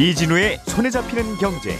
이진우의 0.00 0.60
손에 0.64 0.88
잡히는 0.88 1.36
경제. 1.36 1.76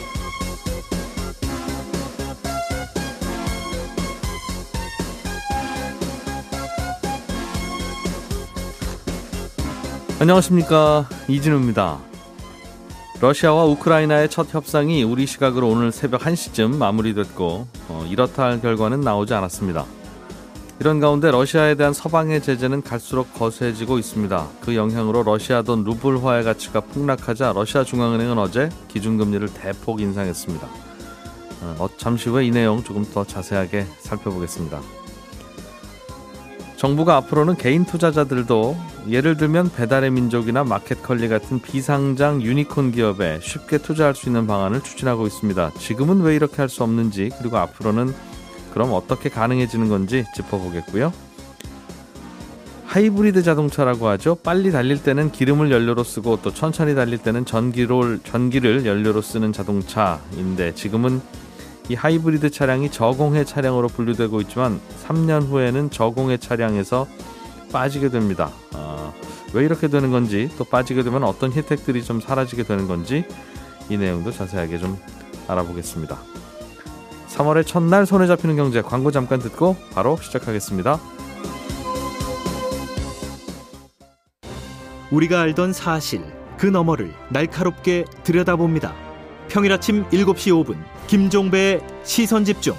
안녕하십니까 10.21 11.08
이진우입니다. 11.29 11.98
러시아와 13.22 13.65
우크라이나의 13.65 14.29
첫 14.29 14.52
협상이 14.52 15.02
우리 15.02 15.26
시각으로 15.26 15.71
오늘 15.71 15.90
새벽 15.90 16.21
1시쯤 16.21 16.77
마무리됐고 16.77 17.66
어, 17.89 18.07
이렇다 18.11 18.43
할 18.43 18.61
결과는 18.61 19.01
나오지 19.01 19.33
않았습니다. 19.33 19.87
이런 20.80 20.98
가운데 20.98 21.30
러시아에 21.30 21.75
대한 21.75 21.93
서방의 21.93 22.43
제재는 22.43 22.80
갈수록 22.80 23.34
거세지고 23.34 23.98
있습니다. 23.98 24.48
그 24.62 24.75
영향으로 24.75 25.23
러시아 25.23 25.61
돈 25.61 25.84
루블화의 25.84 26.43
가치가 26.43 26.80
폭락하자 26.80 27.53
러시아 27.53 27.84
중앙은행은 27.84 28.39
어제 28.39 28.70
기준금리를 28.89 29.47
대폭 29.53 30.01
인상했습니다. 30.01 30.66
어, 31.79 31.89
잠시 31.98 32.30
후에 32.30 32.47
이 32.47 32.51
내용 32.51 32.83
조금 32.83 33.05
더 33.05 33.25
자세하게 33.25 33.84
살펴보겠습니다. 33.98 34.80
정부가 36.77 37.17
앞으로는 37.17 37.56
개인 37.56 37.84
투자자들도 37.84 38.75
예를 39.11 39.37
들면 39.37 39.73
배달의 39.73 40.11
민족이나 40.11 40.65
마켓컬리 40.65 41.28
같은 41.28 41.61
비상장 41.61 42.41
유니콘 42.41 42.92
기업에 42.92 43.39
쉽게 43.42 43.77
투자할 43.77 44.15
수 44.15 44.31
있는 44.31 44.47
방안을 44.47 44.81
추진하고 44.81 45.27
있습니다. 45.27 45.73
지금은 45.78 46.23
왜 46.23 46.34
이렇게 46.34 46.56
할 46.56 46.70
수 46.70 46.83
없는지 46.83 47.28
그리고 47.39 47.59
앞으로는 47.59 48.15
그럼 48.73 48.92
어떻게 48.92 49.29
가능해지는 49.29 49.88
건지 49.88 50.24
짚어보겠고요. 50.34 51.12
하이브리드 52.91 53.45
자동차라고 53.45 54.08
하죠. 54.08 54.34
빨리 54.34 54.72
달릴 54.72 55.00
때는 55.00 55.31
기름을 55.31 55.70
연료로 55.70 56.03
쓰고 56.03 56.41
또 56.42 56.53
천천히 56.53 56.97
달릴 56.97 57.19
때는 57.19 57.45
전기를 57.45 58.19
전기를 58.25 58.84
연료로 58.84 59.22
쓰는 59.22 59.53
자동차인데 59.53 60.75
지금은 60.75 61.20
이 61.89 61.95
하이브리드 61.95 62.50
차량이 62.50 62.91
저공해 62.91 63.45
차량으로 63.45 63.86
분류되고 63.89 64.41
있지만 64.42 64.80
3년 65.06 65.47
후에는 65.47 65.91
저공해 65.91 66.36
차량에서 66.36 67.06
빠지게 67.73 68.08
됩니다. 68.08 68.50
어, 68.75 69.14
왜 69.52 69.64
이렇게 69.64 69.86
되는 69.86 70.11
건지 70.11 70.50
또 70.58 70.64
빠지게 70.64 71.05
되면 71.05 71.23
어떤 71.23 71.52
혜택들이 71.52 72.02
좀 72.02 72.20
사라지게 72.20 72.64
되는 72.64 72.89
건지 72.89 73.25
이 73.89 73.97
내용도 73.97 74.33
자세하게 74.33 74.78
좀 74.78 74.98
알아보겠습니다. 75.47 76.39
3월의 77.31 77.67
첫날 77.67 78.06
손에 78.06 78.27
잡히는 78.27 78.56
경제 78.56 78.83
광고 78.83 79.11
잠깐 79.11 79.39
듣고 79.39 79.77
바로 79.95 80.17
시작하겠습니다. 80.17 80.98
우리가 85.12 85.41
알던 85.41 85.73
사실 85.73 86.23
그 86.58 86.67
너머를 86.67 87.12
날카롭게 87.31 88.05
들여다봅니다. 88.25 88.95
평일 89.48 89.73
아침 89.73 90.05
7시 90.11 90.64
5분 90.64 90.77
김종배의 91.06 91.81
시선 92.05 92.45
집중. 92.45 92.75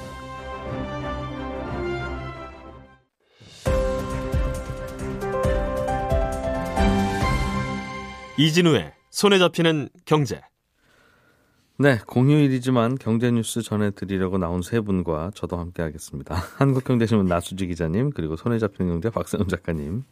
이진우의 8.38 8.94
손에 9.12 9.40
잡히는 9.40 9.90
경제. 10.06 10.42
네, 11.78 12.00
공휴일이지만 12.06 12.98
경제 13.00 13.32
뉴스 13.32 13.62
전해드리려고 13.64 14.38
나온 14.38 14.62
세 14.62 14.80
분과 14.82 15.32
저도 15.34 15.58
함께하겠습니다. 15.58 16.36
한국경제신문 16.58 17.26
나수지 17.26 17.66
기자님 17.68 18.12
그리고 18.12 18.36
손에 18.36 18.60
잡히는 18.60 18.92
경제 18.92 19.10
박세훈 19.10 19.48
작가님, 19.48 20.04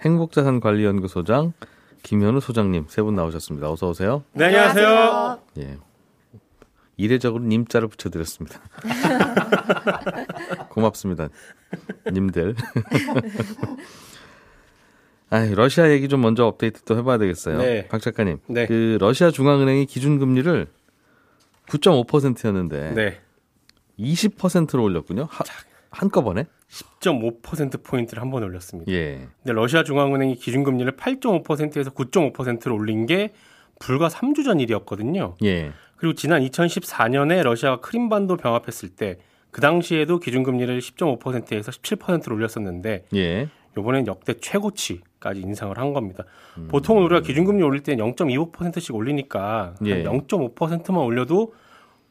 행복자산관리연구소장 0.00 1.52
김현우 2.02 2.40
소장님 2.40 2.86
세 2.88 3.02
분 3.02 3.14
나오셨습니다. 3.14 3.70
어서 3.70 3.88
오세요. 3.90 4.24
네, 4.32 4.46
안녕하세요. 4.46 5.38
예, 5.58 5.78
이례적으로 6.96 7.44
님자를 7.44 7.86
붙여드렸습니다. 7.88 8.60
고맙습니다. 10.70 11.28
님들. 12.10 12.56
아, 15.30 15.44
러시아 15.54 15.90
얘기 15.90 16.08
좀 16.08 16.20
먼저 16.20 16.44
업데이트 16.46 16.82
또 16.82 16.96
해봐야 16.98 17.18
되겠어요. 17.18 17.58
네. 17.58 17.86
박 17.88 18.00
작가님. 18.02 18.38
네. 18.48 18.66
그 18.66 18.98
러시아 19.00 19.30
중앙은행이 19.30 19.86
기준금리를 19.86 20.66
9.5%였는데 21.68 22.90
네. 22.94 23.20
20%로 23.98 24.82
올렸군요. 24.82 25.28
하, 25.30 25.44
한꺼번에? 25.90 26.46
10.5% 26.68 27.84
포인트를 27.84 28.20
한번 28.20 28.42
올렸습니다. 28.42 28.90
예. 28.92 29.28
근데 29.42 29.52
러시아 29.52 29.84
중앙은행이 29.84 30.36
기준금리를 30.36 30.96
8.5%에서 30.96 31.90
9.5%로 31.90 32.74
올린 32.74 33.06
게 33.06 33.32
불과 33.78 34.08
3주 34.08 34.44
전 34.44 34.60
일이었거든요. 34.60 35.36
예. 35.44 35.72
그리고 35.96 36.14
지난 36.14 36.42
2014년에 36.42 37.42
러시아가 37.42 37.80
크림반도 37.80 38.36
병합했을 38.36 38.90
때 38.90 39.18
그 39.54 39.60
당시에도 39.60 40.18
기준금리를 40.18 40.80
10.5%에서 40.80 41.70
17%로 41.70 42.34
올렸었는데 42.34 43.04
예. 43.14 43.48
이번엔 43.78 44.06
역대 44.06 44.34
최고치까지 44.34 45.40
인상을 45.40 45.76
한 45.78 45.92
겁니다. 45.92 46.24
음. 46.58 46.68
보통 46.70 47.04
우리가 47.04 47.20
기준금리 47.22 47.62
올릴 47.62 47.82
때 47.82 47.96
0.25%씩 47.96 48.94
올리니까 48.94 49.74
예. 49.86 50.04
한 50.04 50.20
0.5%만 50.26 51.02
올려도 51.02 51.54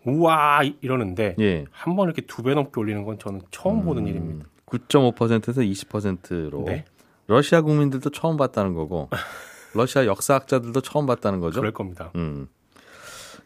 우와 0.05 0.63
이- 0.63 0.77
이러는데 0.81 1.35
예. 1.39 1.65
한번 1.71 2.07
이렇게 2.07 2.21
두 2.23 2.43
배 2.43 2.53
넘게 2.53 2.71
올리는 2.79 3.03
건 3.05 3.17
저는 3.19 3.41
처음 3.51 3.83
보는 3.85 4.05
일입니다. 4.07 4.45
9.5%에서 4.65 5.61
20%로. 5.61 6.63
네. 6.65 6.85
러시아 7.27 7.61
국민들도 7.61 8.09
처음 8.09 8.35
봤다는 8.35 8.73
거고, 8.73 9.09
러시아 9.73 10.05
역사학자들도 10.05 10.81
처음 10.81 11.05
봤다는 11.05 11.39
거죠. 11.39 11.59
그럴 11.61 11.71
겁니다. 11.71 12.11
음. 12.15 12.47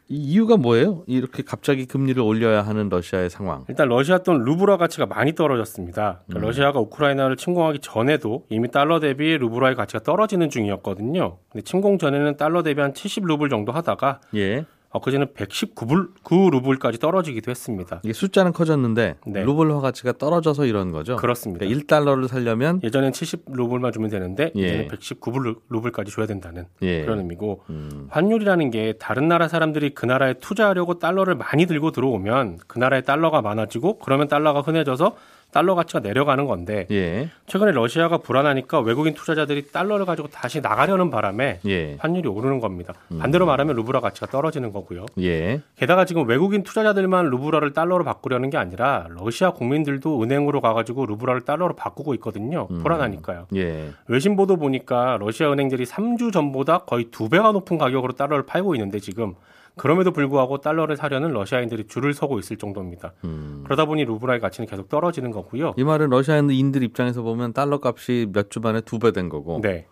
이 0.10 0.16
이유가 0.16 0.56
뭐예요? 0.56 1.04
이렇게 1.08 1.44
갑자기 1.44 1.86
금리를 1.86 2.22
올려야 2.22 2.62
하는 2.62 2.88
러시아의 2.90 3.30
상황. 3.30 3.66
일단 3.68 3.90
러시아 3.90 4.20
돈 4.20 4.44
루브라 4.44 4.78
가치가 4.78 5.06
많이 5.06 5.36
떨어졌습니다. 5.36 6.22
그러니까 6.28 6.40
음. 6.40 6.42
러시아가 6.48 6.80
우크라이나를 6.80 7.36
침공하기 7.36 7.80
전에도 7.80 8.46
이미 8.50 8.72
달러 8.72 9.00
대비 9.00 9.38
루브라의 9.38 9.76
가치가 9.76 10.02
떨어지는 10.04 10.50
중이었거든요. 10.50 11.38
근데 11.52 11.64
침공 11.64 11.98
전에는 11.98 12.38
달러 12.38 12.64
대비 12.64 12.80
한 12.80 12.94
70루블 12.94 13.50
정도 13.50 13.72
하다가 13.74 14.22
예. 14.36 14.66
엊그제는 14.98 15.28
119불, 15.28 16.10
9루블까지 16.24 17.00
떨어지기도 17.00 17.52
했습니다. 17.52 18.02
이게 18.04 18.14
숫자는 18.14 18.54
커졌는데 18.54 19.16
네. 19.26 19.44
루블화 19.44 19.82
가치가 19.82 20.12
떨어져서 20.12 20.66
이런 20.66 20.92
거죠. 20.92 21.16
그렇습니다. 21.16 21.66
그러니까 21.66 21.86
1달러를 21.86 22.28
살려면 22.28 22.82
예전엔 22.84 23.12
70루블만 23.12 23.94
주면 23.94 24.10
되는데 24.10 24.52
예. 24.56 24.68
이제는 24.68 24.88
119루블까지 24.88 26.12
줘야 26.12 26.26
된다는 26.26 26.66
예. 26.82 27.04
그런 27.04 27.20
의미고 27.20 27.64
음. 27.70 28.08
환율이라는 28.10 28.72
게 28.72 28.94
다른 29.00 29.28
나라 29.28 29.48
사람들이 29.48 29.92
그 29.92 30.06
나라에 30.06 30.36
투자하려고 30.36 31.00
달러를 31.00 31.36
많이 31.36 31.66
들고 31.66 31.92
들어오면 31.92 32.60
그 32.68 32.80
나라에 32.80 33.02
달러가 33.02 33.42
많아지고 33.42 34.00
그러면 34.00 34.28
달러가 34.28 34.62
흔해져서 34.62 35.16
달러 35.52 35.76
가치가 35.76 36.00
내려가는 36.00 36.46
건데 36.46 36.88
예. 36.92 37.30
최근에 37.48 37.72
러시아가 37.72 38.18
불안하니까 38.18 38.82
외국인 38.82 39.14
투자자들이 39.14 39.72
달러를 39.72 40.06
가지고 40.06 40.28
다시 40.28 40.60
나가려는 40.60 41.10
바람에 41.10 41.62
예. 41.66 41.96
환율이 42.00 42.28
오르는 42.28 42.60
겁니다. 42.60 42.94
반대로 43.20 43.46
말하면 43.46 43.76
루브라 43.78 44.02
가치가 44.02 44.28
떨어지는 44.28 44.74
거고요. 44.74 45.06
예. 45.22 45.62
게다가 45.78 46.06
지금 46.06 46.28
외국인 46.28 46.64
투자자들만 46.64 47.30
루브라를 47.30 47.74
달러로 47.74 48.04
바꾸려는 48.04 48.50
게 48.50 48.58
아니라 48.58 49.08
러시아 49.10 49.52
국민들도 49.52 50.22
은행으로 50.22 50.60
가가지고 50.60 51.06
루브라를 51.06 51.42
달러로 51.42 51.76
바꾸고 51.76 52.14
있거든요. 52.16 52.68
불안하니까요. 52.68 53.48
예. 53.56 53.92
외신 54.08 54.36
보도 54.36 54.58
보니까 54.58 55.18
러시아 55.20 55.52
은행들이 55.52 55.86
3주 55.86 56.34
전보다 56.34 56.80
거의 56.80 57.06
두 57.06 57.30
배가 57.30 57.54
높은 57.54 57.78
가격으로 57.78 58.14
달러를 58.14 58.46
팔고 58.46 58.76
있는데 58.76 59.00
지금 59.00 59.34
그럼에도 59.78 60.12
불구하고 60.12 60.60
달러를 60.60 60.98
사려는 60.98 61.32
러시아인들이 61.32 61.88
줄을 61.88 62.14
서고 62.14 62.40
있을 62.40 62.58
정도입니다. 62.58 63.14
음. 63.24 63.62
그러다 63.64 63.86
보니 63.86 64.06
루브라의 64.06 64.40
가치는 64.40 64.68
계속 64.68 64.90
떨어지는 64.90 65.32
거고요. 65.32 65.74
이 65.78 65.84
말은 65.84 66.10
러시아인들 66.10 66.84
입장에서 66.84 67.22
보면 67.22 67.54
달러 67.54 67.80
값이 67.84 68.28
몇 68.34 68.50
주 68.50 68.60
만에 68.60 68.82
두 68.82 69.00
배 69.00 69.12
된 69.12 69.30
거고. 69.30 69.60
네, 69.62 69.88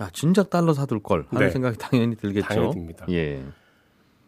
야, 0.00 0.08
진작 0.12 0.50
달러 0.50 0.72
사둘 0.72 1.02
걸 1.02 1.26
하는 1.30 1.46
네. 1.46 1.50
생각이 1.50 1.76
당연히 1.78 2.16
들겠죠. 2.16 2.46
당연히 2.46 2.72
듭니다. 2.72 3.04
예. 3.10 3.42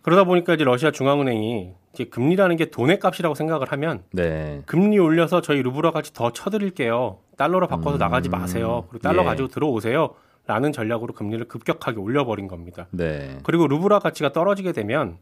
그러다 0.02 0.25
보니까 0.25 0.54
이제 0.54 0.64
러시아 0.64 0.90
중앙은행이 0.90 1.72
이제 1.92 2.04
금리라는 2.04 2.56
게 2.56 2.70
돈의 2.70 2.98
값이라고 3.00 3.34
생각을 3.34 3.70
하면 3.72 4.02
네. 4.12 4.62
금리 4.66 4.98
올려서 4.98 5.40
저희 5.42 5.62
루브라 5.62 5.90
가치 5.90 6.12
더 6.14 6.32
쳐드릴게요. 6.32 7.19
달러로 7.37 7.66
바꿔서 7.69 7.96
음. 7.96 7.98
나가지 7.98 8.28
마세요. 8.28 8.84
그리고 8.90 9.02
달러 9.02 9.22
예. 9.22 9.26
가지고 9.26 9.48
들어오세요. 9.48 10.14
라는 10.50 10.73
전략으로 10.73 11.14
금리를 11.14 11.47
급격하게 11.47 12.00
올려버린 12.00 12.49
겁니다. 12.49 12.88
네. 12.91 13.38
그리고 13.44 13.69
루브라 13.69 14.00
가치가 14.00 14.32
떨어지게 14.32 14.73
되면 14.73 15.19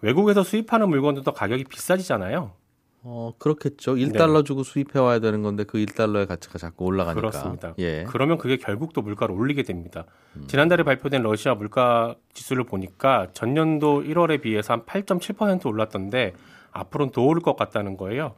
외국에서 0.00 0.42
수입하는 0.42 0.88
물건들도 0.88 1.30
가격이 1.32 1.64
비싸지잖아요. 1.64 2.52
어, 3.02 3.32
그렇겠죠. 3.38 3.96
1달러 3.96 4.42
주고 4.42 4.62
수입해 4.62 4.98
와야 4.98 5.18
되는 5.18 5.42
건데 5.42 5.64
그 5.64 5.76
1달러의 5.76 6.26
가치가 6.26 6.58
자꾸 6.58 6.86
올라가니까. 6.86 7.20
그렇습니다. 7.20 7.74
예. 7.78 8.04
그러면 8.04 8.38
그게 8.38 8.56
결국 8.56 8.94
또 8.94 9.02
물가를 9.02 9.34
올리게 9.34 9.64
됩니다. 9.64 10.06
지난달에 10.46 10.82
발표된 10.82 11.22
러시아 11.22 11.54
물가 11.54 12.14
지수를 12.32 12.64
보니까 12.64 13.28
전년도 13.34 14.04
1월에 14.04 14.40
비해서 14.40 14.72
한 14.72 14.86
8.7% 14.86 15.66
올랐던데 15.66 16.32
앞으로는 16.72 17.12
더 17.12 17.20
오를 17.20 17.42
것 17.42 17.54
같다는 17.54 17.98
거예요. 17.98 18.34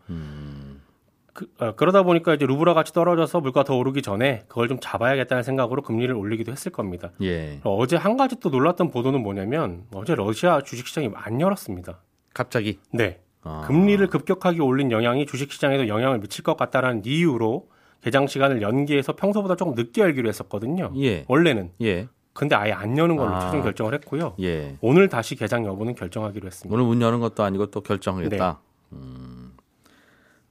그, 1.32 1.46
어, 1.58 1.74
그러다 1.74 2.02
보니까 2.02 2.34
이제 2.34 2.44
루브라 2.44 2.74
같이 2.74 2.92
떨어져서 2.92 3.40
물가 3.40 3.64
더 3.64 3.76
오르기 3.76 4.02
전에 4.02 4.44
그걸 4.48 4.68
좀 4.68 4.78
잡아야겠다는 4.80 5.42
생각으로 5.42 5.82
금리를 5.82 6.14
올리기도 6.14 6.52
했을 6.52 6.70
겁니다. 6.70 7.10
예. 7.22 7.60
어제 7.64 7.96
한 7.96 8.16
가지 8.16 8.36
또 8.38 8.50
놀랐던 8.50 8.90
보도는 8.90 9.22
뭐냐면 9.22 9.84
어제 9.94 10.14
러시아 10.14 10.60
주식시장이 10.60 11.10
안 11.14 11.40
열었습니다. 11.40 12.00
갑자기 12.34 12.78
네. 12.92 13.20
아. 13.42 13.62
금리를 13.66 14.06
급격하게 14.08 14.60
올린 14.60 14.90
영향이 14.90 15.26
주식시장에도 15.26 15.88
영향을 15.88 16.20
미칠 16.20 16.44
것 16.44 16.56
같다라는 16.56 17.02
이유로 17.04 17.68
개장 18.02 18.26
시간을 18.26 18.62
연기해서 18.62 19.14
평소보다 19.14 19.56
조금 19.56 19.74
늦게 19.74 20.02
열기로 20.02 20.28
했었거든요. 20.28 20.92
예. 20.98 21.24
원래는. 21.28 21.70
예. 21.82 22.08
근데 22.34 22.56
아예 22.56 22.72
안 22.72 22.96
여는 22.96 23.16
걸로 23.16 23.34
아. 23.34 23.40
최종 23.40 23.62
결정을 23.62 23.94
했고요. 23.94 24.34
예. 24.40 24.76
오늘 24.80 25.08
다시 25.08 25.34
개장 25.34 25.64
여부는 25.64 25.94
결정하기로 25.94 26.46
했습니다. 26.46 26.74
오늘 26.74 26.86
문 26.86 27.00
여는 27.00 27.20
것도 27.20 27.42
아니고 27.42 27.66
또 27.66 27.80
결정하겠다. 27.80 28.60
네. 28.90 28.96
음. 28.96 29.41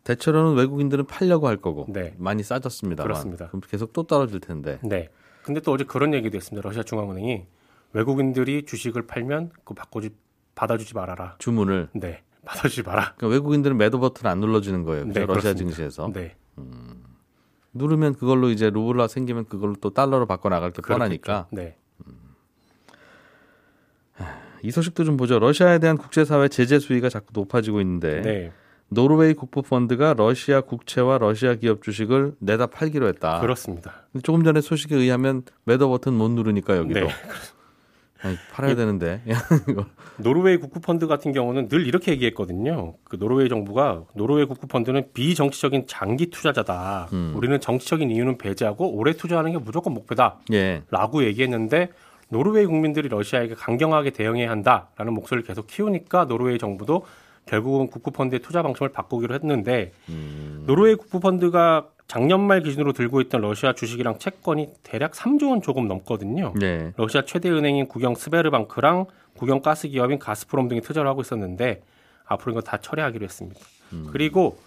대체로는 0.03 0.55
외국인들은 0.55 1.05
팔려고 1.05 1.47
할 1.47 1.57
거고 1.57 1.85
네. 1.89 2.15
많이 2.17 2.43
싸졌습니다. 2.43 3.03
그렇습니다. 3.03 3.47
그럼 3.47 3.61
계속 3.61 3.93
또 3.93 4.03
떨어질 4.03 4.39
텐데. 4.39 4.79
네. 4.83 5.09
근데 5.43 5.59
또 5.59 5.71
어제 5.71 5.83
그런 5.83 6.13
얘기도 6.13 6.37
했습니다. 6.37 6.67
러시아 6.67 6.83
중앙은행이 6.83 7.45
외국인들이 7.93 8.65
주식을 8.65 9.07
팔면 9.07 9.51
그거 9.59 9.73
바꿔주 9.73 10.09
받아주지 10.55 10.95
말아라. 10.95 11.35
주문을 11.39 11.89
네. 11.93 12.23
받아주지 12.45 12.83
마라. 12.83 13.13
그러니까 13.17 13.27
외국인들은 13.27 13.77
매도 13.77 13.99
버튼 13.99 14.27
안 14.27 14.39
눌러주는 14.39 14.83
거예요. 14.83 15.05
네, 15.05 15.21
러시아 15.21 15.25
그렇습니다. 15.27 15.57
증시에서 15.57 16.11
네. 16.13 16.35
누르면 17.73 18.15
그걸로 18.15 18.49
이제 18.49 18.69
루블라 18.69 19.07
생기면 19.07 19.45
그걸로 19.45 19.75
또 19.79 19.91
달러로 19.91 20.25
바꿔 20.25 20.49
나갈 20.49 20.71
게 20.71 20.81
뻔하니까. 20.81 21.47
네. 21.51 21.77
이 24.63 24.69
소식도 24.69 25.03
좀 25.05 25.17
보죠. 25.17 25.39
러시아에 25.39 25.79
대한 25.79 25.97
국제사회 25.97 26.47
제재 26.47 26.77
수위가 26.77 27.09
자꾸 27.09 27.27
높아지고 27.33 27.81
있는데 27.81 28.21
네. 28.21 28.51
노르웨이 28.93 29.33
국부 29.33 29.61
펀드가 29.61 30.13
러시아 30.13 30.59
국채와 30.59 31.17
러시아 31.17 31.55
기업 31.55 31.81
주식을 31.81 32.35
내다 32.39 32.67
팔기로 32.67 33.07
했다. 33.07 33.39
그렇습니다. 33.39 33.93
조금 34.21 34.43
전에 34.43 34.59
소식에 34.59 34.97
의하면 34.97 35.43
매도 35.63 35.87
버튼 35.87 36.13
못 36.13 36.29
누르니까 36.29 36.75
여기도 36.75 36.99
네. 36.99 37.07
아니, 38.21 38.35
팔아야 38.51 38.75
되는데. 38.75 39.21
노르웨이 40.17 40.57
국부펀드 40.57 41.07
같은 41.07 41.31
경우는 41.31 41.69
늘 41.69 41.87
이렇게 41.87 42.11
얘기했거든요. 42.11 42.95
그 43.05 43.17
노르웨이 43.17 43.47
정부가 43.47 44.03
노르웨이 44.13 44.43
국부펀드는 44.45 45.13
비정치적인 45.13 45.85
장기 45.87 46.29
투자자다. 46.29 47.07
음. 47.13 47.31
우리는 47.33 47.57
정치적인 47.61 48.11
이유는 48.11 48.37
배제하고 48.37 48.91
오래 48.91 49.13
투자하는 49.13 49.53
게 49.53 49.57
무조건 49.57 49.93
목표다. 49.93 50.39
예. 50.51 50.83
라고 50.91 51.23
얘기했는데 51.23 51.91
노르웨이 52.27 52.65
국민들이 52.65 53.07
러시아에게 53.07 53.55
강경하게 53.55 54.09
대응해야 54.09 54.51
한다라는 54.51 55.13
목소리를 55.13 55.47
계속 55.47 55.67
키우니까 55.67 56.25
노르웨이 56.25 56.57
정부도 56.57 57.05
결국은 57.45 57.87
국부펀드의 57.87 58.39
투자 58.39 58.61
방침을 58.61 58.91
바꾸기로 58.91 59.33
했는데 59.35 59.91
음. 60.09 60.63
노르웨이 60.67 60.95
국부펀드가 60.95 61.87
작년 62.07 62.41
말 62.41 62.61
기준으로 62.61 62.93
들고 62.93 63.21
있던 63.21 63.41
러시아 63.41 63.73
주식이랑 63.73 64.19
채권이 64.19 64.69
대략 64.83 65.11
3조 65.13 65.49
원 65.49 65.61
조금 65.61 65.87
넘거든요. 65.87 66.53
네. 66.59 66.91
러시아 66.97 67.23
최대 67.25 67.49
은행인 67.49 67.87
국영 67.87 68.15
스베르방크랑 68.15 69.05
국영 69.37 69.61
가스 69.61 69.87
기업인 69.87 70.19
가스프롬 70.19 70.67
등이 70.67 70.81
투자를 70.81 71.09
하고 71.09 71.21
있었는데 71.21 71.81
앞으로 72.25 72.51
이거 72.51 72.61
다 72.61 72.77
철회하기로 72.77 73.23
했습니다. 73.23 73.59
음. 73.93 74.07
그리고 74.11 74.57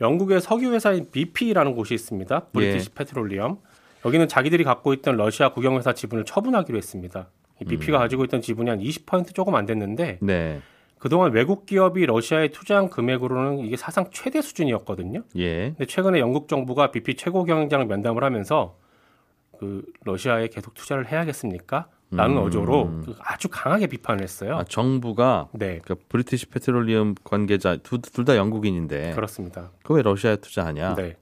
영국의 0.00 0.40
석유 0.40 0.72
회사인 0.72 1.10
BP라는 1.10 1.74
곳이 1.74 1.94
있습니다. 1.94 2.40
브리티시 2.52 2.90
예. 2.90 2.94
페트롤리엄. 2.94 3.58
여기는 4.04 4.28
자기들이 4.28 4.64
갖고 4.64 4.92
있던 4.92 5.16
러시아 5.16 5.52
국영 5.52 5.76
회사 5.76 5.94
지분을 5.94 6.24
처분하기로 6.24 6.76
했습니다. 6.76 7.28
이 7.60 7.64
BP가 7.64 7.98
가지고 7.98 8.24
있던 8.24 8.40
지분이 8.40 8.68
한 8.68 8.80
20% 8.80 9.34
조금 9.34 9.54
안 9.54 9.64
됐는데 9.66 10.18
네. 10.20 10.60
그동안 11.04 11.32
외국 11.32 11.66
기업이 11.66 12.06
러시아에 12.06 12.48
투자한 12.48 12.88
금액으로는 12.88 13.58
이게 13.58 13.76
사상 13.76 14.06
최대 14.10 14.40
수준이었거든요. 14.40 15.22
예. 15.36 15.72
근데 15.72 15.84
최근에 15.84 16.18
영국 16.18 16.48
정부가 16.48 16.92
BP 16.92 17.16
최고 17.16 17.44
경영장을 17.44 17.84
면담을 17.84 18.24
하면서 18.24 18.78
그 19.58 19.84
러시아에 20.04 20.48
계속 20.48 20.72
투자를 20.72 21.12
해야겠습니까? 21.12 21.88
라는 22.10 22.38
음. 22.38 22.44
어조로 22.44 23.02
그 23.04 23.14
아주 23.18 23.48
강하게 23.50 23.88
비판을 23.88 24.22
했어요. 24.22 24.56
아, 24.56 24.64
정부가 24.64 25.48
네, 25.52 25.78
그 25.84 25.94
브리티시 26.08 26.46
페트롤리엄 26.46 27.16
관계자 27.22 27.76
둘 27.76 28.00
다 28.24 28.36
영국인인데 28.36 29.12
그렇습니다. 29.14 29.72
그 29.82 29.92
왜 29.92 30.00
러시아에 30.00 30.36
투자하냐? 30.36 30.94
네. 30.94 31.18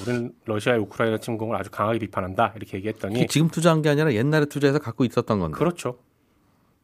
우리는 0.00 0.32
러시아의 0.44 0.78
우크라이나 0.82 1.18
침공을 1.18 1.56
아주 1.56 1.68
강하게 1.72 1.98
비판한다. 1.98 2.52
이렇게 2.54 2.76
얘기했더니 2.76 3.26
지금 3.26 3.48
투자한 3.48 3.82
게 3.82 3.88
아니라 3.88 4.12
옛날에 4.12 4.44
투자해서 4.44 4.78
갖고 4.78 5.04
있었던 5.04 5.40
건데. 5.40 5.58
그렇죠. 5.58 5.98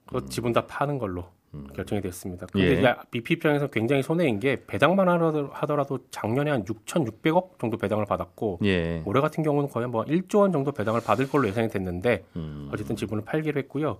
그 0.06 0.26
지분 0.26 0.52
다 0.52 0.66
파는 0.66 0.98
걸로 0.98 1.26
결정이 1.74 2.00
됐습니다. 2.02 2.46
근데 2.52 2.82
예. 2.82 2.94
BP 3.10 3.34
입장에서 3.34 3.66
굉장히 3.68 4.02
손해인 4.02 4.40
게 4.40 4.64
배당만 4.66 5.08
하더라도- 5.08 6.00
작년에 6.10 6.50
한 6.50 6.64
6,600억 6.64 7.58
정도 7.58 7.76
배당을 7.76 8.04
받았고 8.06 8.60
예. 8.64 9.02
올해 9.04 9.20
같은 9.20 9.42
경우는 9.42 9.68
거의 9.70 9.86
뭐 9.88 10.04
1조 10.04 10.40
원 10.40 10.52
정도 10.52 10.72
배당을 10.72 11.00
받을 11.02 11.28
걸로 11.28 11.46
예상이 11.48 11.68
됐는데 11.68 12.24
음. 12.36 12.68
어쨌든 12.72 12.96
지분을 12.96 13.24
팔기로 13.24 13.58
했고요. 13.60 13.98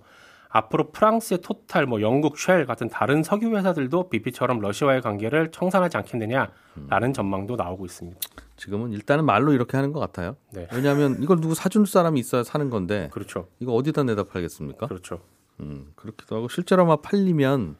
앞으로 0.49 0.91
프랑스의 0.91 1.41
토탈, 1.41 1.85
뭐 1.85 2.01
영국 2.01 2.37
쉘 2.39 2.65
같은 2.65 2.87
다른 2.87 3.21
석유 3.21 3.55
회사들도 3.57 4.09
BP처럼 4.09 4.59
러시아와의 4.59 5.01
관계를 5.01 5.51
청산하지 5.51 5.97
않겠느냐라는 5.97 7.11
전망도 7.13 7.57
나오고 7.57 7.85
있습니다. 7.85 8.17
지금은 8.55 8.91
일단은 8.93 9.25
말로 9.25 9.51
이렇게 9.51 9.75
하는 9.75 9.91
것 9.91 9.99
같아요. 9.99 10.37
네, 10.53 10.67
왜냐하면 10.73 11.17
이걸 11.21 11.41
누구 11.41 11.53
사줄 11.53 11.85
사람이 11.85 12.19
있어야 12.21 12.43
사는 12.43 12.69
건데 12.69 13.09
그렇죠, 13.11 13.49
이거 13.59 13.73
어디다 13.73 14.03
내다 14.03 14.23
팔겠습니까? 14.23 14.87
그렇죠. 14.87 15.19
음, 15.59 15.91
그렇기도 15.95 16.35
하고 16.35 16.47
실제로 16.47 16.85
막 16.85 17.01
팔리면 17.01 17.77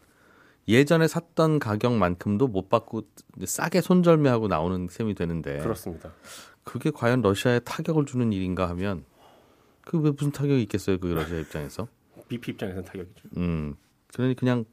예전에 0.68 1.08
샀던 1.08 1.60
가격만큼도 1.60 2.48
못 2.48 2.70
받고 2.70 3.04
싸게 3.46 3.82
손절매하고 3.82 4.48
나오는 4.48 4.88
셈이 4.90 5.16
되는데 5.16 5.60
그렇습니다. 5.60 6.12
그게 6.64 6.92
과연 6.92 7.22
러시아에 7.22 7.60
타격을 7.60 8.06
주는 8.06 8.34
일인가 8.34 8.68
하면 8.70 9.06
그 9.86 9.98
왜 10.00 10.12
무슨 10.12 10.32
타격이 10.32 10.62
있겠어요 10.64 10.98
그 11.00 11.08
러시아 11.08 11.40
입장에서 11.40 11.88
BP 12.28 12.52
입장에서는 12.52 12.84
타격이죠. 12.84 13.30
음 13.38 13.76
그러니 14.14 14.36
그냥 14.36 14.66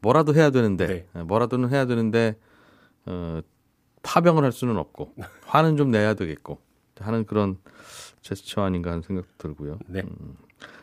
뭐라도 0.00 0.34
해야 0.34 0.50
되는데 0.50 0.86
네. 0.86 1.08
예, 1.16 1.22
뭐라도는 1.22 1.70
해야 1.70 1.86
되는데 1.86 2.36
어, 3.06 3.40
파병을 4.02 4.42
할 4.42 4.50
수는 4.52 4.76
없고 4.76 5.14
화는 5.46 5.76
좀 5.76 5.90
내야 5.92 6.14
되겠고 6.14 6.60
하는 6.98 7.24
그런 7.26 7.58
제스처 8.22 8.62
아닌가 8.62 8.90
하는 8.90 9.02
생각도 9.02 9.30
들고요. 9.38 9.78
네, 9.86 10.02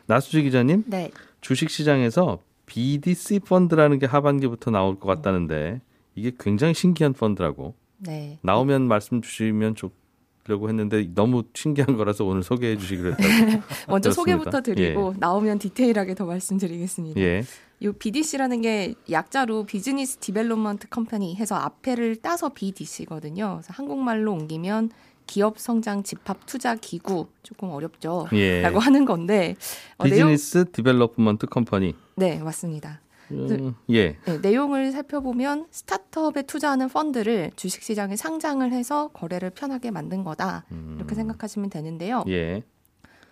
나수지 0.06 0.42
기자님 0.42 0.84
네. 0.86 1.10
주식 1.40 1.70
시장에서 1.70 2.40
BDC 2.66 3.40
펀드라는 3.40 3.98
게 3.98 4.06
하반기부터 4.06 4.70
나올 4.70 4.98
것 4.98 5.06
같다는데 5.06 5.80
이게 6.14 6.32
굉장히 6.38 6.74
신기한 6.74 7.12
펀드라고 7.12 7.74
네. 7.98 8.38
나오면 8.42 8.88
말씀 8.88 9.22
주시면 9.22 9.76
좋려고 9.76 10.68
했는데 10.68 11.08
너무 11.14 11.44
신기한 11.54 11.96
거라서 11.96 12.24
오늘 12.24 12.42
소개해 12.42 12.76
주시기로 12.76 13.12
했다고. 13.12 13.28
먼저 13.88 14.10
그렇습니다. 14.10 14.12
소개부터 14.12 14.60
드리고 14.62 15.14
나오면 15.18 15.58
디테일하게 15.58 16.14
더 16.14 16.26
말씀드리겠습니다. 16.26 17.20
예. 17.20 17.42
이 17.80 17.90
BDC라는 17.90 18.62
게 18.62 18.94
약자로 19.10 19.64
Business 19.64 20.16
Development 20.16 20.88
Company 20.88 21.36
해서 21.36 21.56
앞에를 21.56 22.16
따서 22.16 22.48
BDC거든요. 22.48 23.58
그래서 23.60 23.72
한국말로 23.72 24.32
옮기면 24.32 24.90
기업 25.26 25.58
성장 25.58 26.02
집합 26.02 26.46
투자 26.46 26.74
기구 26.74 27.26
조금 27.42 27.70
어렵죠. 27.70 28.28
예. 28.32 28.62
라고 28.62 28.78
하는 28.78 29.04
건데 29.04 29.56
어, 29.98 30.04
내용 30.04 30.30
Business 30.30 30.70
Development 30.70 31.46
Company. 31.46 31.94
네 32.16 32.38
맞습니다. 32.38 33.00
음, 33.32 33.74
예. 33.90 34.16
네, 34.24 34.38
내용을 34.38 34.92
살펴보면 34.92 35.66
스타트업에 35.70 36.42
투자하는 36.42 36.88
펀드를 36.88 37.50
주식시장에 37.56 38.14
상장을 38.14 38.70
해서 38.72 39.08
거래를 39.08 39.50
편하게 39.50 39.90
만든 39.90 40.22
거다 40.22 40.64
이렇게 40.96 41.16
생각하시면 41.16 41.70
되는데요. 41.70 42.22
음. 42.26 42.32
예. 42.32 42.62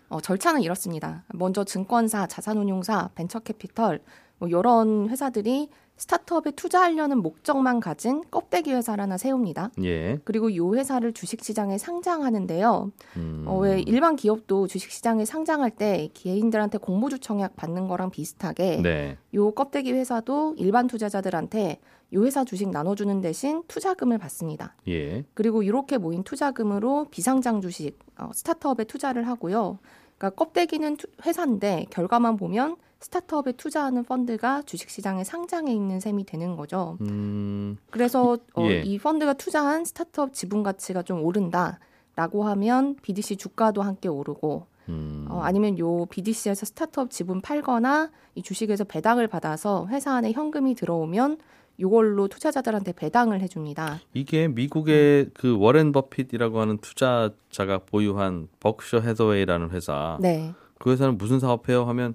어, 0.09 0.21
절차는 0.21 0.63
이렇습니다. 0.63 1.25
먼저 1.33 1.65
증권사, 1.65 2.27
자산운용사, 2.27 3.11
벤처캐피털 3.15 4.01
뭐 4.39 4.49
이런 4.49 5.09
회사들이 5.09 5.69
스타트업에 5.97 6.51
투자하려는 6.51 7.19
목적만 7.23 7.79
가진 7.79 8.25
껍데기 8.33 8.73
회사를 8.73 9.03
하나 9.03 9.17
세웁니다. 9.17 9.71
예. 9.85 10.19
그리고 10.25 10.51
이 10.51 10.59
회사를 10.59 11.13
주식시장에 11.13 11.79
상장하는데요. 11.79 12.91
음. 13.17 13.45
어, 13.47 13.59
왜 13.59 13.81
일반 13.81 14.17
기업도 14.17 14.67
주식시장에 14.67 15.25
상장할 15.25 15.71
때 15.71 16.09
개인들한테 16.15 16.79
공모주 16.79 17.21
청약 17.21 17.55
받는 17.55 17.87
거랑 17.87 18.11
비슷하게 18.11 18.83
네. 18.83 19.19
요 19.35 19.53
껍데기 19.53 19.93
회사도 19.93 20.57
일반 20.59 20.89
투자자들한테 20.89 21.79
이 22.11 22.17
회사 22.17 22.45
주식 22.45 22.69
나눠주는 22.71 23.21
대신 23.21 23.63
투자금을 23.69 24.19
받습니다. 24.19 24.75
예. 24.89 25.25
그리고 25.35 25.63
이렇게 25.63 25.97
모인 25.97 26.25
투자금으로 26.25 27.07
비상장 27.13 27.61
주식 27.61 27.97
어, 28.19 28.31
스타트업에 28.35 28.83
투자를 28.85 29.29
하고요. 29.29 29.79
그러니까 30.19 30.31
껍데기는 30.45 30.97
투- 30.97 31.07
회사인데 31.25 31.87
결과만 31.91 32.37
보면 32.37 32.77
스타트업에 33.05 33.53
투자하는 33.53 34.05
펀드가 34.05 34.63
주식시장에 34.63 35.25
상장해 35.25 35.71
있는 35.73 36.01
셈이 36.01 36.25
되는 36.25 36.57
거죠. 36.57 36.97
음. 37.03 37.77
그래서 37.91 38.39
어, 38.55 38.63
예. 38.63 38.81
이 38.81 38.99
펀드가 38.99 39.35
투자한 39.35 39.85
스타트업 39.85 40.33
지분 40.33 40.63
가치가 40.63 41.03
좀 41.03 41.23
오른다라고 41.23 42.45
하면 42.45 42.97
BDC 43.03 43.37
주가도 43.37 43.83
함께 43.83 44.09
오르고 44.09 44.67
음. 44.89 45.27
어, 45.29 45.41
아니면 45.43 45.79
요 45.79 46.07
BDC에서 46.07 46.65
스타트업 46.65 47.11
지분 47.11 47.43
팔거나 47.43 48.11
이 48.37 48.43
주식에서 48.43 48.85
배당을 48.85 49.29
받아서 49.29 49.87
회사 49.89 50.15
안에 50.15 50.33
현금이 50.33 50.75
들어오면 50.75 51.37
이걸로 51.77 52.29
투자자들한테 52.29 52.93
배당을 52.93 53.43
해줍니다. 53.43 54.01
이게 54.15 54.49
미국의 54.49 55.31
그 55.35 55.59
워렌 55.59 55.93
버핏이라고 55.93 56.59
하는 56.59 56.79
투자자가 56.79 57.79
보유한 57.85 58.49
버크셔 58.61 59.01
해서웨이라는 59.01 59.71
회사. 59.71 60.17
네. 60.23 60.55
그 60.79 60.91
회사는 60.91 61.19
무슨 61.19 61.41
사업해요? 61.41 61.85
하면 61.85 62.15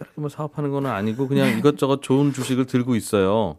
특별하게 0.00 0.12
뭐 0.16 0.28
사업하는 0.28 0.70
건 0.70 0.86
아니고 0.86 1.28
그냥 1.28 1.58
이것저것 1.58 2.02
좋은 2.02 2.32
주식을 2.32 2.66
들고 2.66 2.96
있어요. 2.96 3.58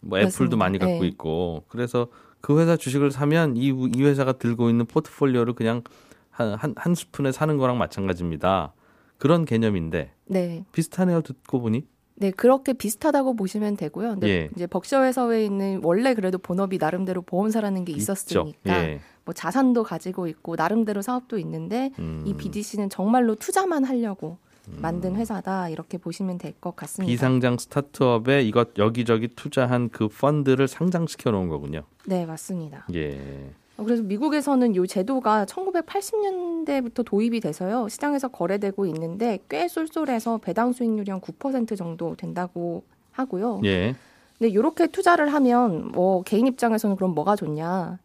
뭐 0.00 0.18
애플도 0.18 0.26
맞습니다. 0.26 0.56
많이 0.56 0.78
갖고 0.78 1.00
네. 1.00 1.08
있고 1.08 1.64
그래서 1.68 2.08
그 2.40 2.60
회사 2.60 2.76
주식을 2.76 3.10
사면 3.10 3.56
이, 3.56 3.68
이 3.68 4.02
회사가 4.02 4.34
들고 4.34 4.70
있는 4.70 4.86
포트폴리오를 4.86 5.54
그냥 5.54 5.82
한, 6.30 6.54
한, 6.54 6.74
한 6.76 6.94
스푼에 6.94 7.32
사는 7.32 7.56
거랑 7.56 7.78
마찬가지입니다. 7.78 8.74
그런 9.16 9.44
개념인데 9.44 10.12
네. 10.26 10.64
비슷하네요. 10.72 11.22
듣고 11.22 11.60
보니. 11.60 11.84
네, 12.20 12.30
그렇게 12.32 12.72
비슷하다고 12.72 13.36
보시면 13.36 13.76
되고요. 13.76 14.10
근데 14.10 14.28
예. 14.28 14.50
이제 14.54 14.66
벅셔 14.66 15.04
회사에 15.04 15.44
있는 15.44 15.80
원래 15.84 16.14
그래도 16.14 16.38
본업이 16.38 16.78
나름대로 16.78 17.22
보험사라는 17.22 17.84
게 17.84 17.92
있었으니까. 17.92 18.52
예. 18.66 19.00
뭐 19.24 19.34
자산도 19.34 19.82
가지고 19.82 20.26
있고 20.26 20.56
나름대로 20.56 21.02
사업도 21.02 21.38
있는데 21.38 21.92
음, 21.98 22.22
이 22.24 22.34
BDC는 22.34 22.88
정말로 22.88 23.34
투자만 23.34 23.84
하려고 23.84 24.38
만든 24.76 25.16
회사다 25.16 25.68
이렇게 25.70 25.98
보시면 25.98 26.38
될 26.38 26.52
것 26.60 26.74
같습니다. 26.76 27.10
비상장 27.10 27.56
스타트업에 27.58 28.42
이것 28.42 28.70
여기저기 28.78 29.28
투자한 29.28 29.90
그 29.90 30.08
펀드를 30.08 30.66
상장시켜 30.68 31.30
놓은 31.30 31.48
거군요. 31.48 31.82
네, 32.06 32.26
맞습니다. 32.26 32.86
예. 32.94 33.50
어, 33.76 33.84
그래서 33.84 34.02
미국에서는 34.02 34.74
이 34.74 34.86
제도가 34.88 35.44
1980년대부터 35.46 37.04
도입이 37.04 37.40
돼서요. 37.40 37.88
시장에서 37.88 38.28
거래되고 38.28 38.86
있는데 38.86 39.38
꽤 39.48 39.68
쏠쏠해서 39.68 40.38
배당 40.38 40.72
수익률이 40.72 41.10
한 41.10 41.20
9% 41.20 41.76
정도 41.76 42.14
된다고 42.16 42.82
하고요. 43.12 43.60
예. 43.64 43.94
근데 44.38 44.50
이렇게 44.50 44.86
투자를 44.86 45.32
하면 45.32 45.88
뭐 45.92 46.22
개인 46.22 46.46
입장에서는 46.46 46.96
그럼 46.96 47.14
뭐가 47.14 47.36
좋냐? 47.36 47.98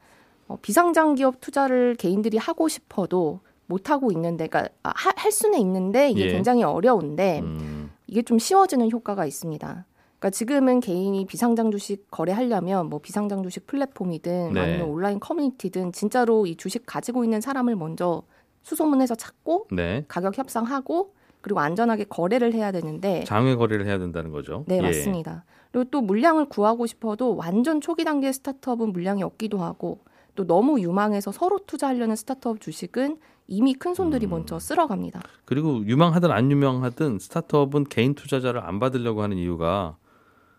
어, 0.47 0.57
비상장 0.61 1.15
기업 1.15 1.39
투자를 1.41 1.95
개인들이 1.95 2.37
하고 2.37 2.67
싶어도 2.67 3.39
못 3.67 3.89
하고 3.89 4.11
있는데, 4.11 4.47
그러니까 4.47 4.73
아, 4.83 4.91
하- 4.95 5.13
할 5.15 5.31
수는 5.31 5.59
있는데 5.59 6.09
이게 6.09 6.25
예. 6.25 6.31
굉장히 6.31 6.63
어려운데 6.63 7.39
음, 7.41 7.91
이게 8.07 8.21
좀 8.21 8.39
쉬워지는 8.39 8.91
효과가 8.91 9.25
있습니다. 9.25 9.85
그러니까 10.19 10.29
지금은 10.29 10.79
개인이 10.79 11.25
비상장 11.25 11.71
주식 11.71 12.09
거래하려면 12.11 12.89
뭐 12.89 12.99
비상장 12.99 13.43
주식 13.43 13.67
플랫폼이든 13.67 14.53
네. 14.53 14.59
아니면 14.59 14.87
온라인 14.89 15.19
커뮤니티든 15.19 15.91
진짜로 15.91 16.45
이 16.45 16.55
주식 16.55 16.85
가지고 16.85 17.23
있는 17.23 17.41
사람을 17.41 17.75
먼저 17.75 18.23
수소문해서 18.61 19.15
찾고 19.15 19.67
네. 19.71 20.05
가격 20.07 20.37
협상하고 20.37 21.13
그리고 21.41 21.59
안전하게 21.59 22.05
거래를 22.05 22.53
해야 22.53 22.71
되는데 22.71 23.25
장외 23.25 23.55
거래를 23.55 23.85
해야 23.85 23.97
된다는 23.99 24.31
거죠. 24.31 24.63
네, 24.67 24.77
예. 24.77 24.81
맞습니다. 24.81 25.43
그리고 25.73 25.89
또 25.89 25.99
물량을 26.01 26.45
구하고 26.45 26.85
싶어도 26.85 27.35
완전 27.35 27.81
초기 27.81 28.05
단계 28.05 28.31
스타트업은 28.31 28.93
물량이 28.93 29.23
없기도 29.23 29.57
하고 29.57 29.99
또 30.35 30.47
너무 30.47 30.79
유망해서 30.79 31.33
서로 31.33 31.59
투자하려는 31.59 32.15
스타트업 32.15 32.61
주식은 32.61 33.17
이미 33.47 33.73
큰 33.73 33.93
손들이 33.93 34.25
음. 34.27 34.31
먼저 34.31 34.59
쓸어갑니다. 34.59 35.21
그리고 35.45 35.85
유망하든 35.85 36.31
안 36.31 36.51
유명하든 36.51 37.19
스타트업은 37.19 37.85
개인 37.85 38.13
투자자를 38.15 38.61
안 38.65 38.79
받으려고 38.79 39.21
하는 39.21 39.37
이유가 39.37 39.97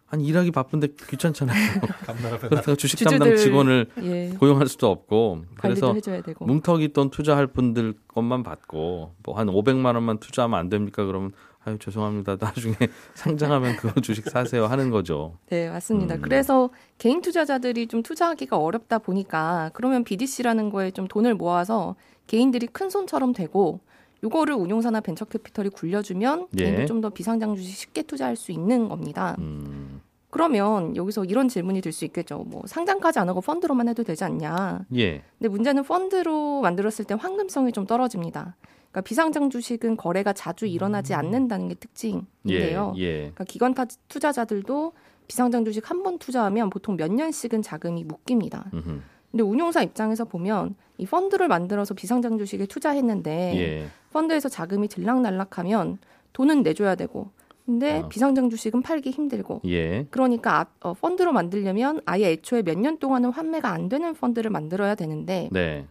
아니 0.06 0.26
일하기 0.26 0.50
바쁜데 0.52 0.88
귀찮잖아요. 1.08 1.80
그렇다고 2.48 2.76
주식 2.76 2.98
담당 3.02 3.30
주주들 3.30 3.36
직원을 3.38 3.86
예, 4.02 4.28
고용할 4.38 4.68
수도 4.68 4.88
없고 4.90 5.44
그래서 5.58 5.92
해줘야 5.94 6.20
되고. 6.20 6.44
뭉텅이 6.44 6.92
돈 6.92 7.10
투자할 7.10 7.46
분들 7.48 7.94
것만 8.08 8.42
받고 8.42 9.14
뭐 9.24 9.34
한 9.36 9.48
500만 9.48 9.94
원만 9.94 10.18
투자하면 10.18 10.58
안 10.58 10.68
됩니까? 10.68 11.04
그러면 11.04 11.32
아유 11.64 11.78
죄송합니다. 11.78 12.36
나중에 12.40 12.74
상장하면 13.14 13.76
그거 13.76 13.98
주식 14.02 14.28
사세요 14.28 14.66
하는 14.66 14.90
거죠. 14.90 15.38
네, 15.48 15.68
맞습니다. 15.70 16.16
음. 16.16 16.20
그래서 16.22 16.68
개인 16.98 17.20
투자자들이 17.22 17.86
좀 17.88 18.02
투자하기가 18.02 18.56
어렵다 18.58 18.98
보니까 18.98 19.70
그러면 19.72 20.04
BDC라는 20.04 20.70
거에 20.70 20.90
좀 20.90 21.08
돈을 21.08 21.34
모아서 21.34 21.96
개인들이 22.26 22.66
큰 22.68 22.90
손처럼 22.90 23.32
되고 23.32 23.80
요거를 24.22 24.54
운용사나 24.54 25.00
벤처 25.00 25.24
캐피털이 25.26 25.68
굴려주면 25.70 26.48
예. 26.58 26.64
개인도 26.64 26.86
좀더 26.86 27.10
비상장 27.10 27.54
주식 27.56 27.76
쉽게 27.76 28.02
투자할 28.02 28.36
수 28.36 28.52
있는 28.52 28.88
겁니다. 28.88 29.36
음, 29.38 30.00
그러면 30.30 30.96
여기서 30.96 31.24
이런 31.24 31.48
질문이 31.48 31.80
들 31.82 31.92
수 31.92 32.04
있겠죠. 32.06 32.38
뭐 32.46 32.62
상장까지 32.66 33.18
안 33.18 33.28
하고 33.28 33.40
펀드로만 33.40 33.88
해도 33.88 34.02
되지 34.02 34.24
않냐. 34.24 34.86
예. 34.96 35.22
근데 35.38 35.48
문제는 35.48 35.82
펀드로 35.84 36.60
만들었을 36.62 37.04
때 37.04 37.14
황금성이 37.14 37.72
좀 37.72 37.86
떨어집니다. 37.86 38.56
그러니까 38.90 39.00
비상장 39.02 39.50
주식은 39.50 39.96
거래가 39.96 40.32
자주 40.32 40.66
일어나지 40.66 41.14
않는다는 41.14 41.68
게 41.68 41.72
예. 41.72 41.78
특징인데요. 41.78 42.94
예. 42.96 43.18
그러니까 43.18 43.44
기관 43.44 43.74
타- 43.74 43.84
투자자들도 44.08 44.92
비상장 45.28 45.64
주식 45.64 45.88
한 45.90 46.02
번 46.02 46.18
투자하면 46.18 46.70
보통 46.70 46.96
몇 46.96 47.12
년씩은 47.12 47.62
자금이 47.62 48.04
묶입니다. 48.04 48.70
음흠. 48.74 49.00
근데 49.34 49.42
운용사 49.42 49.82
입장에서 49.82 50.24
보면 50.24 50.76
이 50.96 51.06
펀드를 51.06 51.48
만들어서 51.48 51.92
비상장 51.92 52.38
주식에 52.38 52.66
투자했는데 52.66 53.52
예. 53.56 53.86
펀드에서 54.12 54.48
자금이 54.48 54.86
들락날락하면 54.86 55.98
돈은 56.32 56.62
내줘야 56.62 56.94
되고 56.94 57.30
근데 57.66 57.98
어. 58.02 58.08
비상장 58.08 58.48
주식은 58.48 58.82
팔기 58.82 59.10
힘들고 59.10 59.62
예. 59.66 60.06
그러니까 60.10 60.60
아- 60.60 60.66
어, 60.88 60.94
펀드로 60.94 61.32
만들려면 61.32 62.00
아예 62.06 62.30
애초에 62.30 62.62
몇 62.62 62.78
년 62.78 62.98
동안은 62.98 63.30
환매가 63.30 63.68
안 63.72 63.88
되는 63.88 64.14
펀드를 64.14 64.52
만들어야 64.52 64.94
되는데 64.94 65.48
네. 65.50 65.84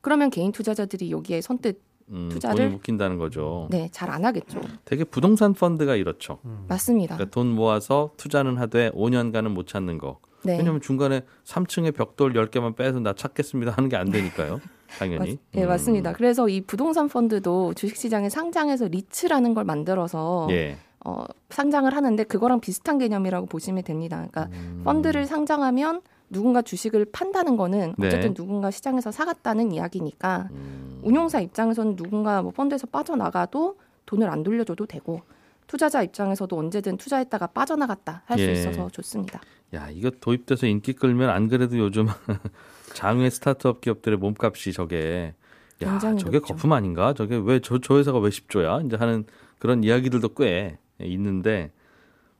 그러면 0.00 0.30
개인 0.30 0.50
투자자들이 0.50 1.10
여기에 1.10 1.42
선뜻 1.42 1.82
음, 2.08 2.30
투자를- 2.32 2.70
묶인다는 2.70 3.18
거죠. 3.18 3.68
네 3.70 3.90
잘 3.92 4.08
안 4.08 4.24
하겠죠. 4.24 4.62
되게 4.86 5.04
부동산 5.04 5.52
펀드가 5.52 5.96
이렇죠. 5.96 6.38
맞습니다. 6.68 7.16
그러니까 7.16 7.30
돈 7.34 7.48
모아서 7.48 8.12
투자는 8.16 8.56
하되 8.56 8.90
5년간은 8.92 9.48
못 9.50 9.66
찾는 9.66 9.98
거. 9.98 10.18
네. 10.44 10.58
왜냐면 10.58 10.80
중간에 10.80 11.22
3층에 11.44 11.94
벽돌 11.94 12.32
10개만 12.34 12.76
빼서 12.76 13.00
나 13.00 13.12
찾겠습니다 13.14 13.72
하는 13.72 13.88
게 13.88 13.96
안 13.96 14.10
되니까요. 14.10 14.60
당연히. 14.98 15.30
맞, 15.32 15.38
네, 15.52 15.62
음. 15.64 15.68
맞습니다. 15.68 16.12
그래서 16.12 16.48
이 16.48 16.60
부동산 16.60 17.08
펀드도 17.08 17.74
주식시장에 17.74 18.28
상장해서 18.28 18.88
리츠라는 18.88 19.54
걸 19.54 19.64
만들어서 19.64 20.46
예. 20.50 20.76
어, 21.04 21.24
상장을 21.50 21.94
하는데 21.94 22.24
그거랑 22.24 22.60
비슷한 22.60 22.98
개념이라고 22.98 23.46
보시면 23.46 23.82
됩니다. 23.84 24.16
그러니까 24.30 24.48
음. 24.56 24.82
펀드를 24.84 25.26
상장하면 25.26 26.02
누군가 26.30 26.62
주식을 26.62 27.06
판다는 27.12 27.56
거는 27.56 27.94
네. 27.98 28.06
어쨌든 28.06 28.34
누군가 28.34 28.70
시장에서 28.70 29.10
사갔다는 29.10 29.72
이야기니까 29.72 30.48
음. 30.52 31.00
운용사 31.02 31.40
입장에서는 31.40 31.96
누군가 31.96 32.42
뭐 32.42 32.50
펀드에서 32.52 32.86
빠져나가도 32.86 33.76
돈을 34.06 34.28
안 34.28 34.42
돌려줘도 34.42 34.86
되고 34.86 35.22
투자자 35.66 36.02
입장에서도 36.02 36.56
언제든 36.56 36.96
투자했다가 36.98 37.48
빠져나갔다 37.48 38.22
할수 38.26 38.44
예. 38.44 38.52
있어서 38.52 38.88
좋습니다. 38.90 39.40
야, 39.74 39.88
이거 39.90 40.10
도입돼서 40.20 40.66
인기 40.66 40.92
끌면 40.92 41.30
안 41.30 41.48
그래도 41.48 41.78
요즘 41.78 42.06
장외 42.94 43.30
스타트업 43.30 43.80
기업들의 43.80 44.18
몸값이 44.18 44.72
저게 44.72 45.34
야, 45.82 45.98
저게 45.98 46.38
높죠. 46.38 46.40
거품 46.40 46.72
아닌가? 46.72 47.12
저게 47.14 47.36
왜 47.36 47.58
저저 47.60 47.98
회사가 47.98 48.18
왜 48.20 48.30
10조야? 48.30 48.86
이제 48.86 48.96
하는 48.96 49.24
그런 49.58 49.82
이야기들도 49.82 50.28
꽤 50.34 50.78
있는데 51.00 51.72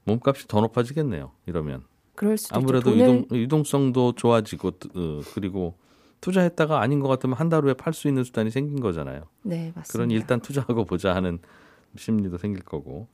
몸값이 0.05 0.47
더 0.47 0.61
높아지겠네요. 0.61 1.33
이러면 1.47 1.83
그럴 2.15 2.37
수도 2.39 2.55
아무래도. 2.57 2.91
돈을 2.91 3.01
유동 3.01 3.27
유동성도 3.33 4.13
좋아지고 4.13 4.69
어, 4.69 5.21
그리고 5.35 5.77
투자했다가 6.21 6.81
아닌 6.81 7.01
것 7.01 7.09
같으면 7.09 7.37
한 7.37 7.49
달 7.49 7.65
후에 7.65 7.75
팔 7.75 7.93
수 7.93 8.07
있는 8.07 8.23
수단이 8.23 8.51
생긴 8.51 8.81
거잖아요. 8.81 9.25
네 9.43 9.73
맞습니다. 9.75 9.93
그런 9.93 10.11
일단 10.11 10.41
투자하고 10.41 10.85
보자 10.85 11.15
하는 11.15 11.39
심리도 11.97 12.39
생길 12.39 12.63
거고. 12.63 13.09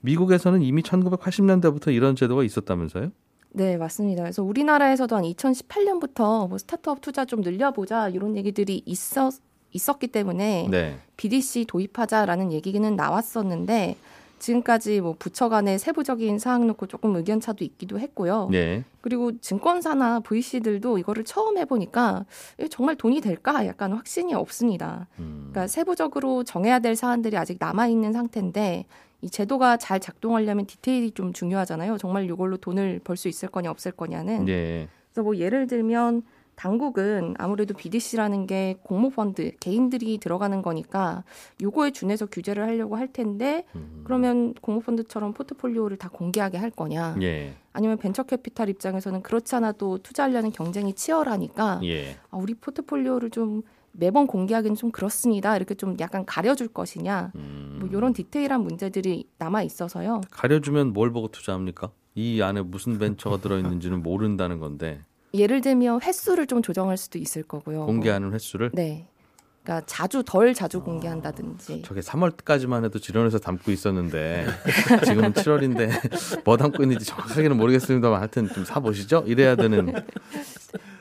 미국에서는 0.00 0.62
이미 0.62 0.82
1980년대부터 0.82 1.92
이런 1.92 2.16
제도가 2.16 2.44
있었다면서요? 2.44 3.10
네, 3.50 3.76
맞습니다. 3.76 4.22
그래서 4.22 4.42
우리나라에서도 4.42 5.16
한 5.16 5.24
2018년부터 5.24 6.48
뭐 6.48 6.58
스타트업 6.58 7.00
투자 7.00 7.24
좀 7.24 7.40
늘려보자 7.40 8.10
이런 8.10 8.36
얘기들이 8.36 8.82
있었 8.84 9.34
있었기 9.72 10.08
때문에 10.08 10.68
네. 10.70 10.98
BDC 11.16 11.66
도입하자라는 11.68 12.52
얘기는 12.52 12.96
나왔었는데 12.96 13.96
지금까지 14.38 15.00
뭐 15.00 15.14
부처 15.18 15.48
간의 15.48 15.78
세부적인 15.78 16.38
사항 16.38 16.66
놓고 16.66 16.86
조금 16.86 17.16
의견 17.16 17.40
차도 17.40 17.64
있기도 17.64 17.98
했고요. 17.98 18.48
네. 18.50 18.84
그리고 19.00 19.38
증권사나 19.40 20.20
VC들도 20.20 20.98
이거를 20.98 21.24
처음 21.24 21.58
해보니까 21.58 22.26
정말 22.70 22.96
돈이 22.96 23.20
될까 23.20 23.66
약간 23.66 23.92
확신이 23.92 24.34
없습니다. 24.34 25.06
음. 25.18 25.48
그러니까 25.50 25.66
세부적으로 25.66 26.44
정해야 26.44 26.78
될 26.78 26.96
사안들이 26.96 27.36
아직 27.36 27.56
남아 27.60 27.86
있는 27.88 28.12
상태인데 28.12 28.86
이 29.22 29.30
제도가 29.30 29.78
잘 29.78 29.98
작동하려면 29.98 30.66
디테일이 30.66 31.12
좀 31.12 31.32
중요하잖아요. 31.32 31.96
정말 31.98 32.24
이걸로 32.24 32.56
돈을 32.58 33.00
벌 33.02 33.16
수 33.16 33.28
있을 33.28 33.48
거냐 33.48 33.70
없을 33.70 33.92
거냐는. 33.92 34.44
네. 34.44 34.88
그래서 35.12 35.22
뭐 35.24 35.36
예를 35.38 35.66
들면 35.66 36.22
당국은 36.56 37.34
아무래도 37.38 37.74
BDC라는 37.74 38.46
게 38.46 38.76
공모펀드 38.82 39.52
개인들이 39.60 40.18
들어가는 40.18 40.62
거니까 40.62 41.22
요거에 41.62 41.92
준해서 41.92 42.26
규제를 42.26 42.64
하려고 42.64 42.96
할 42.96 43.12
텐데 43.12 43.66
음. 43.76 44.00
그러면 44.04 44.54
공모펀드처럼 44.54 45.34
포트폴리오를 45.34 45.98
다 45.98 46.08
공개하게 46.08 46.56
할 46.58 46.70
거냐 46.70 47.16
예. 47.20 47.54
아니면 47.74 47.98
벤처캐피탈 47.98 48.70
입장에서는 48.70 49.22
그렇지 49.22 49.54
않아도 49.56 49.98
투자하려는 49.98 50.50
경쟁이 50.50 50.94
치열하니까 50.94 51.80
예. 51.84 52.16
아, 52.30 52.38
우리 52.38 52.54
포트폴리오를 52.54 53.30
좀 53.30 53.62
매번 53.92 54.26
공개하기는 54.26 54.76
좀 54.76 54.90
그렇습니다 54.90 55.56
이렇게 55.56 55.74
좀 55.74 55.96
약간 56.00 56.24
가려줄 56.24 56.68
것이냐 56.68 57.32
음. 57.34 57.76
뭐 57.80 57.88
이런 57.90 58.14
디테일한 58.14 58.62
문제들이 58.62 59.28
남아 59.38 59.62
있어서요 59.62 60.22
가려주면 60.30 60.94
뭘 60.94 61.12
보고 61.12 61.28
투자합니까? 61.28 61.90
이 62.14 62.40
안에 62.40 62.62
무슨 62.62 62.98
벤처가 62.98 63.36
들어있는지는 63.36 64.02
모른다는 64.02 64.58
건데 64.58 65.04
예를 65.36 65.60
들면 65.60 66.02
횟수를 66.02 66.46
좀 66.46 66.62
조정할 66.62 66.96
수도 66.96 67.18
있을 67.18 67.42
거고요. 67.42 67.86
공개하는 67.86 68.32
횟수를 68.32 68.70
네. 68.74 69.06
그러니까 69.62 69.84
자주 69.86 70.22
덜 70.24 70.54
자주 70.54 70.80
공개한다든지. 70.80 71.82
저게 71.84 72.00
3월까지만 72.00 72.84
해도 72.84 73.00
지련해서 73.00 73.38
담고 73.40 73.72
있었는데 73.72 74.46
지금은 75.04 75.32
7월인데 75.32 76.44
뭐 76.44 76.56
담고 76.56 76.82
있는지 76.84 77.04
정확하게는 77.04 77.56
모르겠습니다만 77.56 78.20
하여튼 78.20 78.48
좀 78.48 78.64
사보시죠. 78.64 79.24
이래야 79.26 79.56
되는 79.56 79.92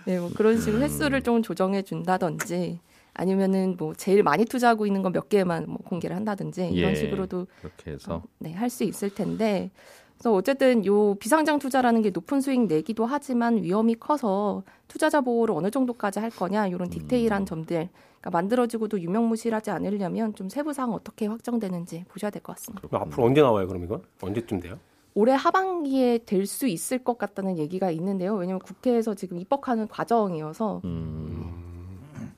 네, 0.06 0.20
뭐 0.20 0.32
그런 0.36 0.54
음. 0.56 0.60
식으로 0.60 0.82
횟수를 0.82 1.22
좀 1.22 1.44
조정해 1.44 1.82
준다든지 1.84 2.80
아니면은 3.14 3.76
뭐 3.78 3.94
제일 3.94 4.24
많이 4.24 4.46
투자하고 4.46 4.86
있는 4.88 5.02
건 5.04 5.14
몇 5.14 5.30
개만 5.30 5.66
뭐 5.68 5.78
공개를 5.78 6.16
한다든지 6.16 6.68
이런 6.68 6.92
예. 6.92 6.96
식으로도 6.96 7.48
그렇게 7.62 7.92
해서 7.92 8.24
네, 8.40 8.52
할 8.54 8.70
수 8.70 8.84
있을 8.84 9.10
텐데 9.14 9.70
그래서 10.18 10.34
어쨌든 10.34 10.86
요 10.86 11.16
비상장 11.16 11.60
투자라는 11.60 12.02
게 12.02 12.10
높은 12.10 12.42
수익 12.42 12.62
내기도 12.68 13.06
하지만 13.06 13.58
위험이 13.64 13.96
커서 13.96 14.64
투자자 14.88 15.22
보호를 15.22 15.56
어느 15.56 15.70
정도까지 15.70 16.20
할 16.20 16.30
거냐 16.30 16.68
이런 16.68 16.90
디테일한 16.90 17.44
음. 17.44 17.46
점들 17.46 17.90
그러니까 18.22 18.30
만들어지고도 18.32 19.02
유명무실하지 19.02 19.72
않으려면 19.72 20.34
좀 20.36 20.50
세부 20.50 20.74
사항 20.74 20.94
어떻게 20.94 21.28
확정되는지 21.28 22.06
보셔야 22.08 22.32
될 22.32 22.42
것 22.42 22.56
같습니다. 22.56 22.88
그럼 22.88 23.02
앞으로 23.04 23.26
언제 23.26 23.42
나와요? 23.42 23.68
그럼 23.68 23.84
이건 23.84 24.02
언제쯤 24.22 24.62
돼요? 24.62 24.80
올해 25.14 25.34
하반기에 25.34 26.20
될 26.26 26.46
수 26.46 26.68
있을 26.68 27.00
것 27.04 27.18
같다는 27.18 27.58
얘기가 27.58 27.90
있는데요. 27.92 28.36
왜냐하면 28.36 28.60
국회에서 28.62 29.14
지금 29.16 29.38
입법하는 29.40 29.88
과정이어서 29.88 30.82
음, 30.84 32.34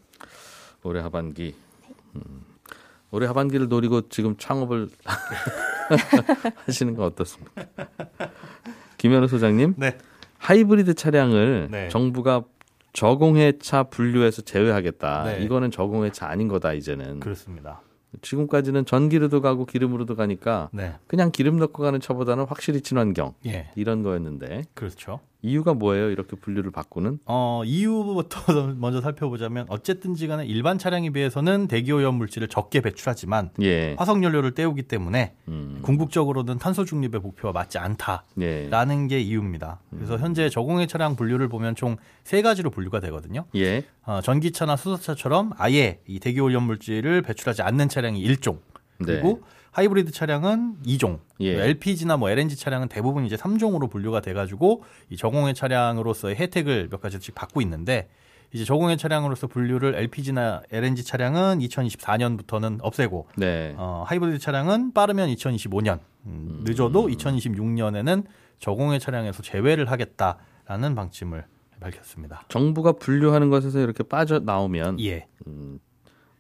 올해 0.84 1.01
하반기 1.01 1.55
음, 2.15 2.22
올해 3.12 3.25
하반기를 3.27 3.67
노리고 3.69 4.10
지금 4.10 4.36
창업을 4.38 4.89
하시는 6.65 6.96
건 6.96 7.06
어떻습니까? 7.06 7.65
김현우 8.98 9.27
소장님 9.27 9.75
네. 9.77 9.98
하이브리드 10.38 10.94
차량을 10.94 11.67
네. 11.72 11.89
정부가 11.89 12.44
저공해차 12.94 13.84
분류해서 13.84 14.41
제외하겠다. 14.41 15.24
네. 15.24 15.44
이거는 15.44 15.72
저공해차 15.72 16.27
아닌 16.27 16.48
거다 16.48 16.74
이제는. 16.74 17.20
그렇습니다. 17.20 17.82
지금까지는 18.22 18.86
전기로도 18.86 19.41
가고 19.41 19.65
기름으로도 19.65 20.15
가니까 20.15 20.70
네. 20.72 20.96
그냥 21.08 21.32
기름 21.32 21.58
넣고 21.58 21.84
가는 21.84 22.00
차보다는 22.00 22.46
확실히 22.46 22.82
친환경 22.82 23.34
예. 23.46 23.70
이런 23.75 24.01
거였는데 24.01 24.63
그렇죠. 24.74 25.20
이유가 25.41 25.74
뭐예요? 25.74 26.10
이렇게 26.10 26.36
분류를 26.36 26.72
바꾸는? 26.72 27.20
어, 27.25 27.62
이유부터 27.65 28.74
먼저 28.77 29.01
살펴보자면 29.01 29.65
어쨌든지 29.70 30.27
간에 30.27 30.46
일반 30.46 30.77
차량에 30.77 31.12
비해서는 31.12 31.67
대기오염 31.67 32.15
물질을 32.15 32.48
적게 32.48 32.82
배출하지만 32.82 33.51
예. 33.62 33.96
화석 33.98 34.24
연료를 34.24 34.51
때우기 34.51 34.84
때문에 34.84 35.36
음. 35.48 35.79
궁극적으로는 35.84 36.58
탄소 36.58 36.86
중립의 36.86 37.22
목표와 37.22 37.51
맞지 37.53 37.77
않다라는 37.77 39.03
예. 39.03 39.08
게 39.08 39.20
이유입니다. 39.22 39.79
그래서 39.91 40.17
현재 40.17 40.50
저공해 40.50 40.88
차량 40.88 41.15
분류를 41.15 41.48
보면 41.50 41.75
총 41.75 41.98
세 42.27 42.41
가지로 42.41 42.72
분류가 42.72 43.00
되거든요. 43.00 43.46
예. 43.56 43.86
어, 44.06 44.20
전기차나 44.22 44.75
수소차처럼 44.75 45.53
아예 45.58 46.01
이 46.08 46.20
대기오염 46.20 46.62
물질을 46.63 47.22
배출하지 47.22 47.62
않는 47.62 47.88
차량이 47.88 48.22
1종. 48.27 48.60
그리고 49.01 49.41
네. 49.41 49.56
하이브리드 49.71 50.12
차량은 50.12 50.77
2종. 50.86 51.19
예. 51.41 51.62
LPG나 51.62 52.17
뭐 52.17 52.29
LNG 52.29 52.55
차량은 52.55 52.88
대부분 52.88 53.25
이제 53.25 53.36
3종으로 53.36 53.89
분류가 53.89 54.21
돼 54.21 54.33
가지고 54.33 54.83
이 55.09 55.17
저공해 55.17 55.53
차량으로서의 55.53 56.36
혜택을 56.36 56.89
몇 56.89 57.01
가지씩 57.01 57.36
받고 57.36 57.62
있는데 57.62 58.09
이제 58.53 58.63
저공해 58.63 58.95
차량으로서 58.95 59.47
분류를 59.47 59.95
LPG나 59.95 60.63
LNG 60.71 61.03
차량은 61.03 61.59
2024년부터는 61.59 62.79
없애고 62.81 63.27
네. 63.36 63.75
어, 63.77 64.03
하이브리드 64.07 64.39
차량은 64.39 64.93
빠르면 64.93 65.29
2025년, 65.29 66.00
음, 66.25 66.62
늦어도 66.63 67.07
2026년에는 67.07 68.25
저공해 68.59 69.00
차량에서 69.00 69.43
제외를 69.43 69.91
하겠다라는 69.91 70.95
방침을 70.95 71.45
밝혔습니다. 71.79 72.43
정부가 72.47 72.93
분류하는 72.93 73.50
것에서 73.50 73.79
이렇게 73.79 74.03
빠져 74.03 74.39
나오면 74.39 75.00
예. 75.01 75.27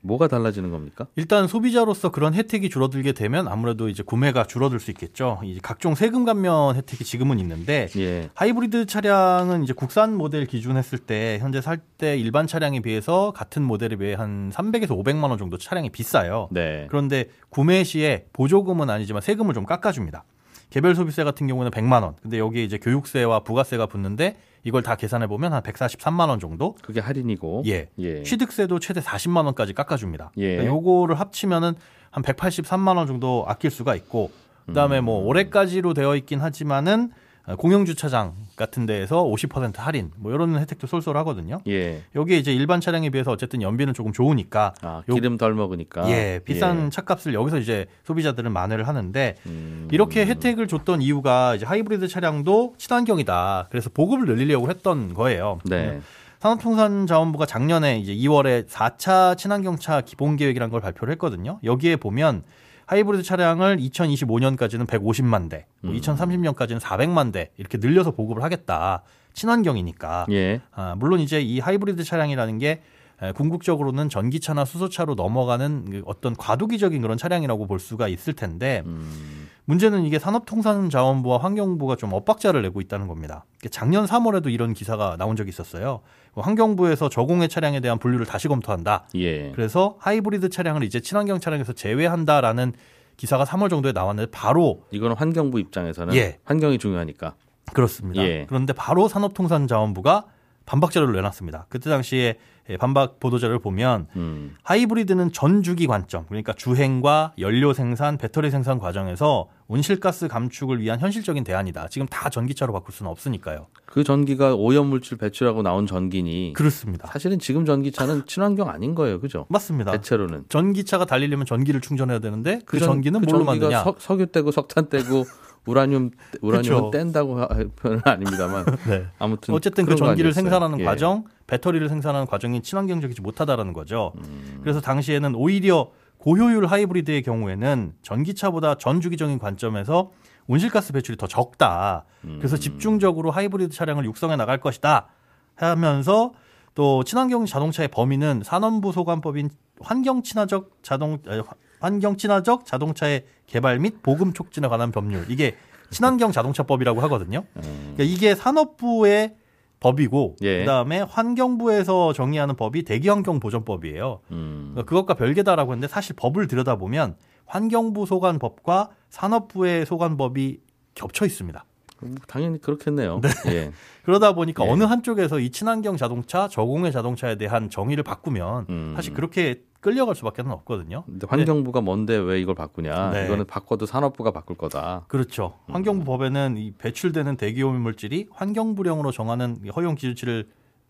뭐가 0.07 0.27
달라지는 0.27 0.71
겁니까? 0.71 1.07
일단 1.15 1.47
소비자로서 1.47 2.09
그런 2.09 2.33
혜택이 2.33 2.69
줄어들게 2.69 3.11
되면 3.11 3.47
아무래도 3.47 3.89
이제 3.89 4.03
구매가 4.03 4.45
줄어들 4.45 4.79
수 4.79 4.91
있겠죠. 4.91 5.39
이제 5.43 5.59
각종 5.61 5.95
세금 5.95 6.25
감면 6.25 6.75
혜택이 6.75 7.03
지금은 7.03 7.39
있는데 7.39 7.89
예. 7.97 8.29
하이브리드 8.33 8.85
차량은 8.85 9.63
이제 9.63 9.73
국산 9.73 10.15
모델 10.15 10.45
기준 10.45 10.77
했을 10.77 10.97
때 10.97 11.37
현재 11.41 11.61
살 11.61 11.77
때 11.97 12.17
일반 12.17 12.47
차량에 12.47 12.79
비해서 12.81 13.31
같은 13.35 13.63
모델에 13.63 13.95
비해 13.95 14.13
한 14.13 14.51
300에서 14.51 14.89
500만 14.89 15.29
원 15.29 15.37
정도 15.37 15.57
차량이 15.57 15.89
비싸요. 15.89 16.47
네. 16.51 16.85
그런데 16.89 17.25
구매 17.49 17.83
시에 17.83 18.25
보조금은 18.33 18.89
아니지만 18.89 19.21
세금을 19.21 19.53
좀 19.53 19.65
깎아줍니다. 19.65 20.23
개별 20.69 20.95
소비세 20.95 21.23
같은 21.23 21.47
경우는 21.47 21.71
100만 21.71 22.03
원. 22.03 22.15
근데 22.21 22.39
여기에 22.39 22.63
이제 22.63 22.77
교육세와 22.77 23.41
부가세가 23.41 23.85
붙는데 23.85 24.37
이걸 24.63 24.83
다 24.83 24.95
계산해 24.95 25.27
보면 25.27 25.53
한 25.53 25.63
143만 25.63 26.29
원 26.29 26.39
정도. 26.39 26.75
그게 26.81 26.99
할인이고. 26.99 27.63
예. 27.67 27.89
예. 27.99 28.23
취득세도 28.23 28.79
최대 28.79 28.99
40만 28.99 29.45
원까지 29.45 29.73
깎아 29.73 29.95
줍니다. 29.95 30.31
예. 30.37 30.57
그러니까 30.57 30.75
요거를 30.75 31.19
합치면은 31.19 31.75
한 32.11 32.23
183만 32.23 32.97
원 32.97 33.07
정도 33.07 33.45
아낄 33.47 33.71
수가 33.71 33.95
있고 33.95 34.31
그다음에 34.65 34.99
음. 34.99 35.05
뭐 35.05 35.23
올해까지로 35.25 35.93
되어 35.93 36.15
있긴 36.15 36.39
하지만은 36.39 37.11
공영 37.55 37.85
주차장 37.85 38.33
같은 38.57 38.85
데에서 38.85 39.23
50% 39.23 39.77
할인 39.77 40.11
뭐 40.17 40.33
이런 40.33 40.57
혜택도 40.59 40.85
쏠쏠하거든요. 40.85 41.59
예. 41.67 42.01
여기에 42.13 42.37
이제 42.39 42.53
일반 42.53 42.81
차량에 42.81 43.09
비해서 43.09 43.31
어쨌든 43.31 43.61
연비는 43.61 43.93
조금 43.93 44.11
좋으니까 44.11 44.73
아, 44.81 45.01
요- 45.07 45.13
기름 45.13 45.37
덜 45.37 45.53
먹으니까. 45.53 46.09
예, 46.09 46.41
비싼 46.43 46.89
차값을 46.91 47.33
여기서 47.33 47.59
이제 47.59 47.85
소비자들은 48.03 48.51
만회를 48.51 48.87
하는데 48.87 49.35
음. 49.45 49.87
이렇게 49.91 50.25
혜택을 50.25 50.67
줬던 50.67 51.01
이유가 51.01 51.55
이제 51.55 51.65
하이브리드 51.65 52.09
차량도 52.09 52.75
친환경이다. 52.77 53.67
그래서 53.69 53.89
보급을 53.93 54.25
늘리려고 54.25 54.69
했던 54.69 55.13
거예요. 55.13 55.59
네. 55.63 56.01
산업통상자원부가 56.39 57.45
작년에 57.45 57.97
이제 57.99 58.13
2월에 58.13 58.67
4차 58.67 59.37
친환경차 59.37 60.01
기본 60.01 60.35
계획이라는 60.35 60.69
걸 60.71 60.81
발표를 60.81 61.11
했거든요. 61.13 61.59
여기에 61.63 61.95
보면 61.95 62.43
하이브리드 62.87 63.23
차량을 63.23 63.77
2025년까지는 63.77 64.87
150만 64.87 65.49
대, 65.49 65.65
뭐 65.81 65.91
음. 65.91 65.99
2030년까지는 65.99 66.79
400만 66.79 67.31
대 67.31 67.51
이렇게 67.57 67.77
늘려서 67.77 68.11
보급을 68.11 68.43
하겠다. 68.43 69.03
친환경이니까. 69.33 70.25
예. 70.31 70.61
아, 70.71 70.95
물론 70.97 71.19
이제 71.19 71.39
이 71.39 71.59
하이브리드 71.59 72.03
차량이라는 72.03 72.57
게 72.57 72.81
에, 73.21 73.31
궁극적으로는 73.33 74.09
전기차나 74.09 74.63
수소차로 74.65 75.15
넘어가는 75.15 75.89
그 75.89 76.01
어떤 76.05 76.35
과도기적인 76.35 77.01
그런 77.01 77.17
차량이라고 77.17 77.67
볼 77.67 77.79
수가 77.79 78.07
있을 78.07 78.33
텐데 78.33 78.83
음. 78.85 79.47
문제는 79.65 80.05
이게 80.05 80.17
산업통상자원부와 80.17 81.39
환경부가 81.39 81.97
좀 81.97 82.13
엇박자를 82.13 82.61
내고 82.61 82.79
있다는 82.79 83.07
겁니다. 83.07 83.43
작년 83.69 84.05
3월에도 84.05 84.51
이런 84.51 84.73
기사가 84.73 85.17
나온 85.17 85.35
적이 85.35 85.49
있었어요. 85.49 86.01
그 86.37 86.41
환경부에서 86.41 87.09
저공해 87.09 87.47
차량에 87.47 87.79
대한 87.79 87.97
분류를 87.97 88.27
다시 88.27 88.47
검토한다. 88.47 89.07
예. 89.15 89.51
그래서 89.53 89.95
하이브리드 89.97 90.49
차량을 90.49 90.83
이제 90.83 90.99
친환경 90.99 91.39
차량에서 91.39 91.73
제외한다라는 91.73 92.73
기사가 93.17 93.43
3월 93.43 93.71
정도에 93.71 93.91
나왔는데 93.91 94.29
바로 94.29 94.83
이거는 94.91 95.15
환경부 95.15 95.59
입장에서는 95.59 96.13
예. 96.13 96.37
환경이 96.43 96.77
중요하니까. 96.77 97.33
그렇습니다. 97.73 98.21
예. 98.21 98.45
그런데 98.47 98.73
바로 98.73 99.07
산업통상자원부가 99.07 100.25
반박 100.67 100.91
자료를 100.91 101.15
내놨습니다. 101.15 101.65
그때 101.69 101.89
당시에 101.89 102.19
예, 102.21 102.37
반박 102.75 103.19
보도자를 103.21 103.59
보면 103.59 104.07
음. 104.17 104.55
하이브리드는 104.63 105.31
전주기 105.31 105.87
관점, 105.87 106.25
그러니까 106.27 106.51
주행과 106.53 107.33
연료 107.39 107.71
생산, 107.71 108.17
배터리 108.17 108.51
생산 108.51 108.77
과정에서 108.79 109.47
온실가스 109.69 110.27
감축을 110.27 110.81
위한 110.81 110.99
현실적인 110.99 111.43
대안이다. 111.43 111.87
지금 111.89 112.07
다 112.07 112.29
전기차로 112.29 112.73
바꿀 112.73 112.93
수는 112.93 113.11
없으니까요. 113.11 113.67
그 113.85 114.03
전기가 114.03 114.55
오염물질 114.55 115.17
배출하고 115.17 115.61
나온 115.61 115.85
전기니 115.87 116.53
그렇습니다. 116.53 117.07
사실은 117.07 117.39
지금 117.39 117.65
전기차는 117.65 118.25
친환경 118.25 118.69
아닌 118.69 118.95
거예요. 118.95 119.19
그죠? 119.19 119.45
맞습니다. 119.49 119.91
대체로는. 119.91 120.45
전기차가 120.49 121.05
달리려면 121.05 121.45
전기를 121.45 121.81
충전해야 121.81 122.19
되는데 122.19 122.59
그, 122.65 122.79
전- 122.79 122.87
전기는 122.89 123.19
그 123.21 123.25
뭘로 123.29 123.45
만드냐? 123.45 123.83
석, 123.83 124.01
석유 124.01 124.27
떼고 124.27 124.51
석탄 124.51 124.89
떼고 124.89 125.25
우라늄 125.67 126.11
우라늄은. 126.41 126.91
뗀다고 126.91 127.39
할 127.39 127.67
표현은 127.75 128.01
아닙니다만 128.05 128.65
네. 128.89 129.05
아무튼 129.19 129.53
어쨌든 129.53 129.85
그 129.85 129.95
전기를. 129.95 130.33
생산하는 130.33 130.79
예. 130.79 130.83
과정, 130.83 131.25
배터리를 131.45 131.87
생산하는 131.89 132.25
과정이 132.25 132.61
친환경적이지 132.61 133.21
못하다라는 133.21 133.73
거죠. 133.73 134.13
음. 134.17 134.59
그래서 134.61 134.81
당시에는 134.81 135.35
오히려 135.35 135.91
고효율 136.17 136.65
하이브리드의 136.65 137.21
경우에는 137.23 137.93
전기차보다 138.01 138.75
전주기적인 138.75 139.37
관점에서 139.39 140.11
온실가스 140.47 140.93
배출이 140.93 141.17
더 141.17 141.27
적다. 141.27 142.05
음. 142.23 142.37
그래서 142.39 142.57
집중적으로 142.57 143.31
하이브리드 143.31 143.75
차량을 143.75 144.05
육성해 144.05 144.35
나갈 144.35 144.59
것이다. 144.59 145.07
하면서 145.55 146.31
또 146.73 147.03
친환경 147.03 147.45
자동차의 147.45 147.89
범위는 147.89 148.41
산업부 148.45 148.91
소관법인 148.91 149.49
환경 149.81 150.23
친화적 150.23 150.77
자동 150.83 151.17
아, 151.27 151.43
환경 151.79 152.17
친화적 152.17 152.65
자동차의 152.65 153.25
개발 153.45 153.79
및 153.79 154.01
보급 154.01 154.33
촉진에 154.33 154.67
관한 154.67 154.91
법률 154.91 155.25
이게 155.29 155.55
친환경 155.89 156.31
자동차법이라고 156.31 157.01
하거든요. 157.01 157.43
그러니까 157.53 158.03
이게 158.03 158.35
산업부의 158.35 159.35
법이고 159.79 160.37
예. 160.41 160.59
그다음에 160.59 161.01
환경부에서 161.01 162.13
정의하는 162.13 162.55
법이 162.55 162.83
대기환경보전법이에요. 162.83 164.21
음. 164.31 164.71
그러니까 164.73 164.89
그것과 164.89 165.13
별개다라고 165.13 165.73
했는데 165.73 165.87
사실 165.87 166.15
법을 166.15 166.47
들여다보면 166.47 167.15
환경부 167.45 168.05
소관법과 168.05 168.89
산업부의 169.09 169.85
소관법이 169.85 170.59
겹쳐 170.95 171.25
있습니다. 171.25 171.63
뭐 172.01 172.15
당연히 172.27 172.59
그렇겠네요. 172.59 173.21
예. 173.47 173.71
그러다 174.03 174.33
보니까 174.33 174.65
예. 174.65 174.69
어느 174.69 174.83
한쪽에서 174.83 175.39
이 175.39 175.49
친환경 175.51 175.97
자동차, 175.97 176.47
저공해 176.47 176.91
자동차에 176.91 177.35
대한 177.35 177.69
정의를 177.69 178.03
바꾸면 178.03 178.65
음. 178.69 178.93
사실 178.95 179.13
그렇게 179.13 179.61
끌려갈 179.79 180.15
수밖에 180.15 180.43
는 180.43 180.51
없거든요. 180.51 181.03
근데 181.05 181.27
환경부가 181.29 181.81
뭔데 181.81 182.15
왜 182.15 182.39
이걸 182.39 182.55
바꾸냐? 182.55 183.11
네. 183.11 183.25
이거는 183.25 183.45
바꿔도 183.45 183.85
산업부가 183.85 184.31
바꿀 184.31 184.57
거다. 184.57 185.05
그렇죠. 185.07 185.59
환경부 185.67 186.05
법에는 186.05 186.57
이 186.57 186.71
배출되는 186.71 187.37
대기오염 187.37 187.81
물질이 187.81 188.27
환경부령으로 188.31 189.11
정하는 189.11 189.57
이 189.63 189.69
허용 189.69 189.95
기준치를 189.95 190.47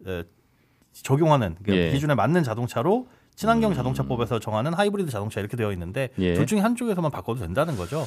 에, 0.07 0.23
적용하는 0.93 1.57
그 1.63 1.75
예. 1.75 1.91
기준에 1.91 2.15
맞는 2.15 2.43
자동차로 2.43 3.07
친환경 3.35 3.73
자동차법에서 3.73 4.39
정하는 4.39 4.73
하이브리드 4.73 5.11
자동차 5.11 5.39
이렇게 5.39 5.57
되어 5.57 5.71
있는데 5.73 6.09
예. 6.17 6.33
둘 6.33 6.47
중에 6.47 6.59
한쪽에서만 6.59 7.11
바꿔도 7.11 7.39
된다는 7.39 7.75
거죠. 7.75 8.05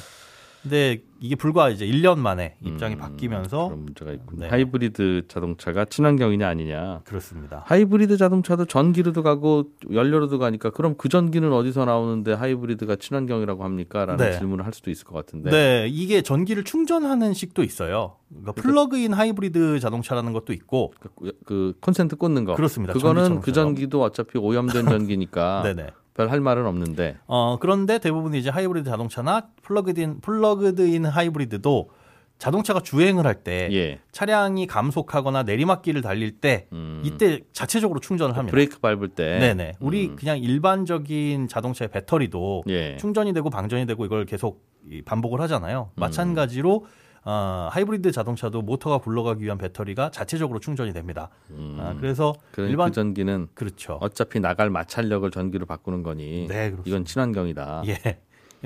근데 0.61 1.01
이게 1.19 1.35
불과 1.35 1.69
이제 1.69 1.85
1년 1.85 2.19
만에 2.19 2.55
입장이 2.63 2.95
음, 2.95 2.99
바뀌면서 2.99 3.65
그런 3.65 3.85
문제가 3.85 4.11
있군요. 4.11 4.41
네. 4.41 4.49
하이브리드 4.49 5.23
자동차가 5.27 5.85
친환경이냐 5.85 6.47
아니냐. 6.47 7.01
그렇습니다. 7.05 7.63
하이브리드 7.65 8.17
자동차도 8.17 8.65
전기로도 8.65 9.23
가고 9.23 9.65
연료로도 9.91 10.37
가니까 10.39 10.69
그럼 10.69 10.95
그 10.97 11.09
전기는 11.09 11.51
어디서 11.51 11.85
나오는데 11.85 12.33
하이브리드가 12.33 12.95
친환경이라고 12.95 13.63
합니까? 13.63 14.05
라는 14.05 14.23
네. 14.25 14.37
질문을 14.37 14.65
할 14.65 14.73
수도 14.73 14.91
있을 14.91 15.05
것 15.05 15.15
같은데. 15.15 15.49
네. 15.49 15.87
이게 15.89 16.21
전기를 16.21 16.63
충전하는 16.63 17.33
식도 17.33 17.63
있어요. 17.63 18.17
그러니까 18.29 18.53
플러그인 18.53 19.13
하이브리드 19.13 19.79
자동차라는 19.79 20.33
것도 20.33 20.53
있고 20.53 20.93
그, 20.99 21.33
그 21.45 21.73
콘센트 21.81 22.15
꽂는 22.15 22.45
거. 22.45 22.55
그렇습니다. 22.55 22.93
그거는 22.93 23.23
전기차처럼. 23.23 23.41
그 23.41 23.51
전기도 23.51 24.01
어차피 24.03 24.37
오염된 24.37 24.85
전기니까 24.85 25.63
네네. 25.75 25.91
별 26.21 26.31
할 26.31 26.39
말은 26.39 26.65
없는데. 26.65 27.17
어, 27.27 27.57
그런데 27.59 27.97
대부분 27.99 28.33
이제 28.35 28.49
하이브리드 28.49 28.89
자동차나 28.89 29.47
plugged-in 29.63 30.21
plugged-in 30.21 31.05
하이브리드도 31.05 31.89
자동차가 32.37 32.79
주행을 32.79 33.27
할때 33.27 33.69
예. 33.71 33.99
차량이 34.11 34.65
감속하거나 34.65 35.43
내리막길을 35.43 36.01
달릴 36.01 36.31
때 36.39 36.67
음. 36.73 37.01
이때 37.05 37.41
자체적으로 37.53 37.99
충전을 37.99 38.35
합니다. 38.35 38.51
브레이크 38.51 38.79
밟을 38.79 39.09
때. 39.09 39.37
네네. 39.39 39.73
우리 39.79 40.07
음. 40.07 40.15
그냥 40.15 40.39
일반적인 40.39 41.47
자동차의 41.47 41.89
배터리도 41.89 42.63
예. 42.69 42.97
충전이 42.97 43.33
되고 43.33 43.49
방전이 43.51 43.85
되고 43.85 44.05
이걸 44.05 44.25
계속 44.25 44.65
이 44.89 45.03
반복을 45.03 45.39
하잖아요. 45.41 45.91
음. 45.93 45.99
마찬가지로 45.99 46.85
어, 47.23 47.69
하이브리드 47.71 48.11
자동차도 48.11 48.61
모터가 48.63 48.97
굴러가기 48.99 49.43
위한 49.43 49.57
배터리가 49.57 50.09
자체적으로 50.09 50.59
충전이 50.59 50.91
됩니다. 50.93 51.29
음. 51.51 51.77
아, 51.79 51.93
그래서 51.99 52.33
그, 52.51 52.61
일반 52.61 52.89
그 52.89 52.95
전기는 52.95 53.47
그렇죠. 53.53 53.97
어차피 54.01 54.39
나갈 54.39 54.69
마찰력을 54.69 55.29
전기로 55.29 55.65
바꾸는 55.65 56.01
거니 56.03 56.47
네. 56.47 56.73
이건 56.85 57.05
친환경이다. 57.05 57.83
예. 57.87 58.19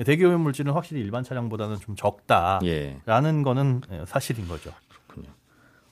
대기 0.04 0.24
오염 0.24 0.42
물질은 0.42 0.72
확실히 0.72 1.00
일반 1.00 1.22
차량보다는 1.22 1.76
좀 1.76 1.96
적다. 1.96 2.60
예. 2.64 3.00
라는 3.06 3.42
거는 3.42 3.82
예, 3.92 4.04
사실인 4.06 4.48
거죠. 4.48 4.72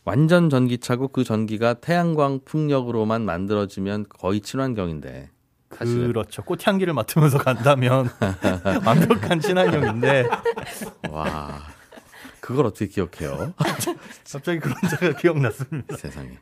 완전 0.04 0.50
전기차고 0.50 1.08
그 1.08 1.24
전기가 1.24 1.74
태양광 1.74 2.40
풍력으로만 2.44 3.24
만들어지면 3.24 4.04
거의 4.10 4.40
친환경인데. 4.40 5.30
사실은. 5.70 6.08
그렇죠. 6.08 6.42
꽃향기를 6.42 6.92
맡으면서 6.92 7.38
간다면 7.38 8.08
완벽한 8.86 9.40
친환경인데 9.40 10.28
와. 11.10 11.62
그걸 12.44 12.66
어떻게 12.66 12.88
기억해요? 12.88 13.54
갑자기 14.30 14.58
그런 14.58 14.76
제가 14.90 15.16
기억났습니다. 15.16 15.96
세상에. 15.96 16.38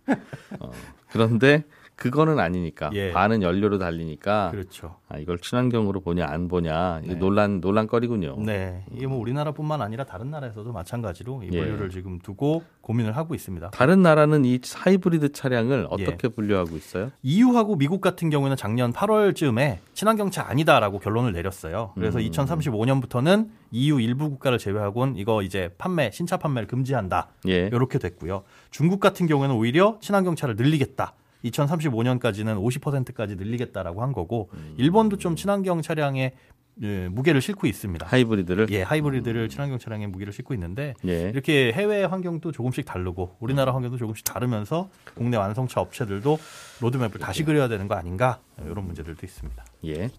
어, 0.59 0.73
그런데 1.13 1.63
그거는 2.03 2.41
아니니까. 2.41 2.91
예. 2.95 3.13
반은 3.13 3.43
연료로 3.43 3.79
달리니까. 3.79 4.51
그렇죠. 4.51 4.97
아, 5.09 5.19
이걸 5.19 5.39
친환경으로 5.39 6.01
보냐 6.01 6.27
안 6.27 6.49
보냐 6.49 7.01
네. 7.05 7.15
논란 7.15 7.61
논란거리군요. 7.61 8.39
네. 8.41 8.85
이게 8.91 9.07
뭐 9.07 9.19
우리나라뿐만 9.21 9.81
아니라 9.81 10.03
다른 10.03 10.31
나라에서도 10.31 10.73
마찬가지로 10.73 11.45
이 11.45 11.51
예. 11.53 11.61
분류를 11.61 11.91
지금 11.91 12.19
두고 12.19 12.65
고민을 12.81 13.17
하고 13.17 13.37
있습니다. 13.37 13.71
다른 13.71 14.03
나라는 14.03 14.45
이 14.45 14.61
하이브리드 14.75 15.31
차량을 15.31 15.87
예. 15.99 16.05
어떻게 16.05 16.27
분류하고 16.27 16.77
있어요? 16.77 17.13
EU하고 17.23 17.77
미국 17.77 18.01
같은 18.01 18.31
경우에는 18.31 18.57
작년 18.57 18.93
8월쯤에 18.93 19.79
친환경차 19.95 20.49
아니다라고 20.49 20.99
결론을 20.99 21.33
내렸어요. 21.33 21.93
그래서 21.95 22.19
음. 22.19 22.25
2035년부터는 22.25 23.49
EU 23.71 24.01
일부 24.01 24.29
국가를 24.29 24.59
제외하고는 24.59 25.17
이거 25.17 25.43
이제 25.43 25.71
판매 25.79 26.11
신차 26.11 26.37
판매를 26.37 26.67
금지한다. 26.67 27.29
예. 27.47 27.69
이렇게 27.69 28.01
됐고요. 28.01 28.43
중국 28.73 28.99
같은 28.99 29.27
경우에는 29.29 29.55
오히려 29.55 29.99
친환경차를 30.01 30.57
늘리겠다. 30.57 31.15
2035년까지는 31.45 32.63
50%까지 32.63 33.37
늘리겠다라고 33.37 34.03
한 34.03 34.13
거고 34.13 34.51
음. 34.55 34.75
일본도 34.79 35.19
좀 35.19 35.37
친환경 35.37 35.83
차량에 35.83 36.33
예, 36.81 37.09
무게를 37.09 37.43
싣고 37.43 37.67
있습니다. 37.67 38.07
하이브리드를 38.07 38.69
예, 38.71 38.83
하이브리드를 38.83 39.51
친환경 39.51 39.79
차량에 39.79 40.07
무게를 40.07 40.33
싣고 40.33 40.55
있는데 40.55 40.95
예. 41.07 41.29
이렇게 41.29 41.71
해외 41.73 42.03
환경도 42.05 42.51
조금씩 42.53 42.87
다르고 42.87 43.37
우리나라 43.41 43.75
환경도 43.75 43.99
조금씩 43.99 44.25
다르면서 44.25 44.89
국내 45.15 45.37
완성차 45.37 45.81
업체들도 45.83 46.39
로드맵을 46.81 47.21
다시 47.21 47.45
그려야 47.45 47.69
되는 47.69 47.89
거 47.89 47.95
아닌가 47.95 48.41
이런 48.65 48.87
문제들도 48.87 49.21
있습니다. 49.25 49.65
예. 49.87 50.11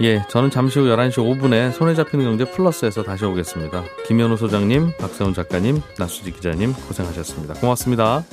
예, 0.00 0.24
저는 0.28 0.50
잠시 0.50 0.78
후 0.78 0.86
11시 0.86 1.16
5분에 1.18 1.72
손에 1.72 1.94
잡히는 1.94 2.24
경제 2.24 2.44
플러스에서 2.50 3.02
다시 3.02 3.24
오겠습니다. 3.24 3.84
김현우 4.06 4.36
소장님, 4.36 4.92
박세훈 4.98 5.34
작가님, 5.34 5.80
나수지 5.98 6.32
기자님 6.32 6.72
고생하셨습니다. 6.72 7.54
고맙습니다. 7.54 8.24